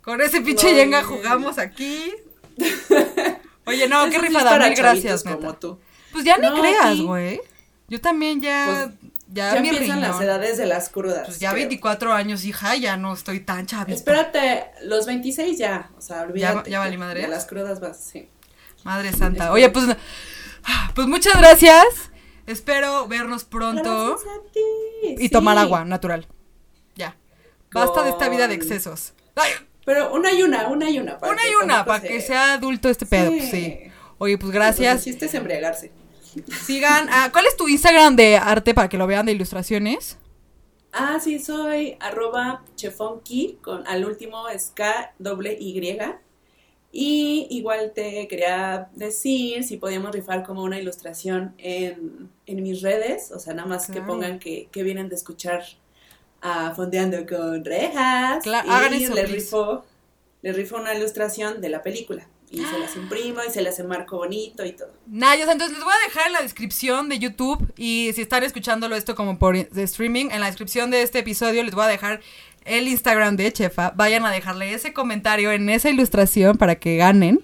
[0.00, 2.12] Con ese pinche No, yenga jugamos aquí.
[3.66, 5.36] Oye, no, qué para mil gracias, neta.
[5.36, 5.78] como tú.
[6.12, 7.02] Pues ya ni No, creas, sí.
[7.04, 7.40] güey.
[7.88, 8.90] Yo también ya.
[9.30, 11.26] ya, Ya mi empiezan las edades de las crudas.
[11.26, 11.60] Pues ya creo.
[11.68, 13.94] 24 años, hija, ya no estoy tan chavita.
[13.96, 16.70] Espérate, los 26 ya, o sea, olvídate.
[16.70, 17.22] ya valí madre.
[17.22, 18.28] De las crudas vas, sí.
[18.84, 19.52] Madre santa.
[19.52, 19.84] Oye, pues.
[20.94, 21.84] Pues muchas gracias.
[22.46, 24.08] Espero vernos pronto.
[24.16, 25.16] Gracias a ti.
[25.18, 26.26] Y tomar agua, natural.
[26.96, 27.16] Ya.
[27.72, 29.12] Basta de esta vida de excesos.
[29.36, 29.52] Ay,
[29.84, 31.18] Pero una y una, una y una.
[31.18, 33.30] para una y una, para se- que sea adulto este pedo.
[33.30, 33.78] pues sí.
[34.18, 34.94] Oye, pues gracias.
[34.96, 35.92] Pues el chiste es embriagarse.
[36.66, 37.08] Sigan.
[37.10, 40.18] ah, ¿Cuál es tu Instagram de arte para que lo vean de ilustraciones?
[40.92, 45.80] Ah, sí, soy arroba chefonki, con al último es K doble Y.
[47.00, 53.30] Y igual te quería decir si podíamos rifar como una ilustración en, en mis redes,
[53.30, 55.62] o sea, nada más que pongan que, que vienen de escuchar
[56.40, 58.42] a Fondeando con Rejas.
[58.42, 59.84] Claro, y hagan eso, les rifo,
[60.42, 62.26] les rifo una ilustración de la película.
[62.50, 64.92] Y se las imprimo y se las enmarco bonito y todo.
[65.06, 68.96] Nayos, entonces les voy a dejar en la descripción de YouTube y si están escuchándolo
[68.96, 72.22] esto como por streaming, en la descripción de este episodio les voy a dejar
[72.64, 73.92] el Instagram de Chefa.
[73.96, 77.40] Vayan a dejarle ese comentario en esa ilustración para que ganen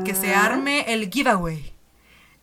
[0.00, 1.72] y que se arme el giveaway.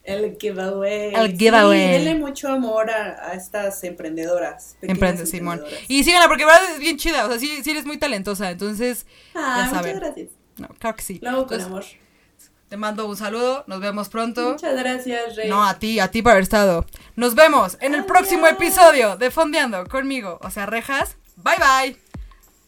[0.03, 1.13] El giveaway.
[1.13, 1.79] El giveaway.
[1.85, 4.75] Sí, denle mucho amor a, a estas emprendedoras.
[4.81, 5.61] Emprende, Simón.
[5.87, 9.05] Y síganla porque verdad es bien chida, o sea, sí, sí eres muy talentosa, entonces
[9.35, 9.95] Ah, ya saben.
[9.95, 10.29] muchas gracias.
[10.57, 11.19] No, claro que sí.
[11.21, 11.83] Lo hago con amor.
[12.69, 14.53] te mando un saludo, nos vemos pronto.
[14.53, 15.47] Muchas gracias, Rey.
[15.49, 16.85] No, a ti, a ti por haber estado.
[17.15, 20.39] Nos vemos en el próximo episodio de Fondeando conmigo.
[20.41, 21.17] O sea, rejas.
[21.37, 22.08] Bye bye.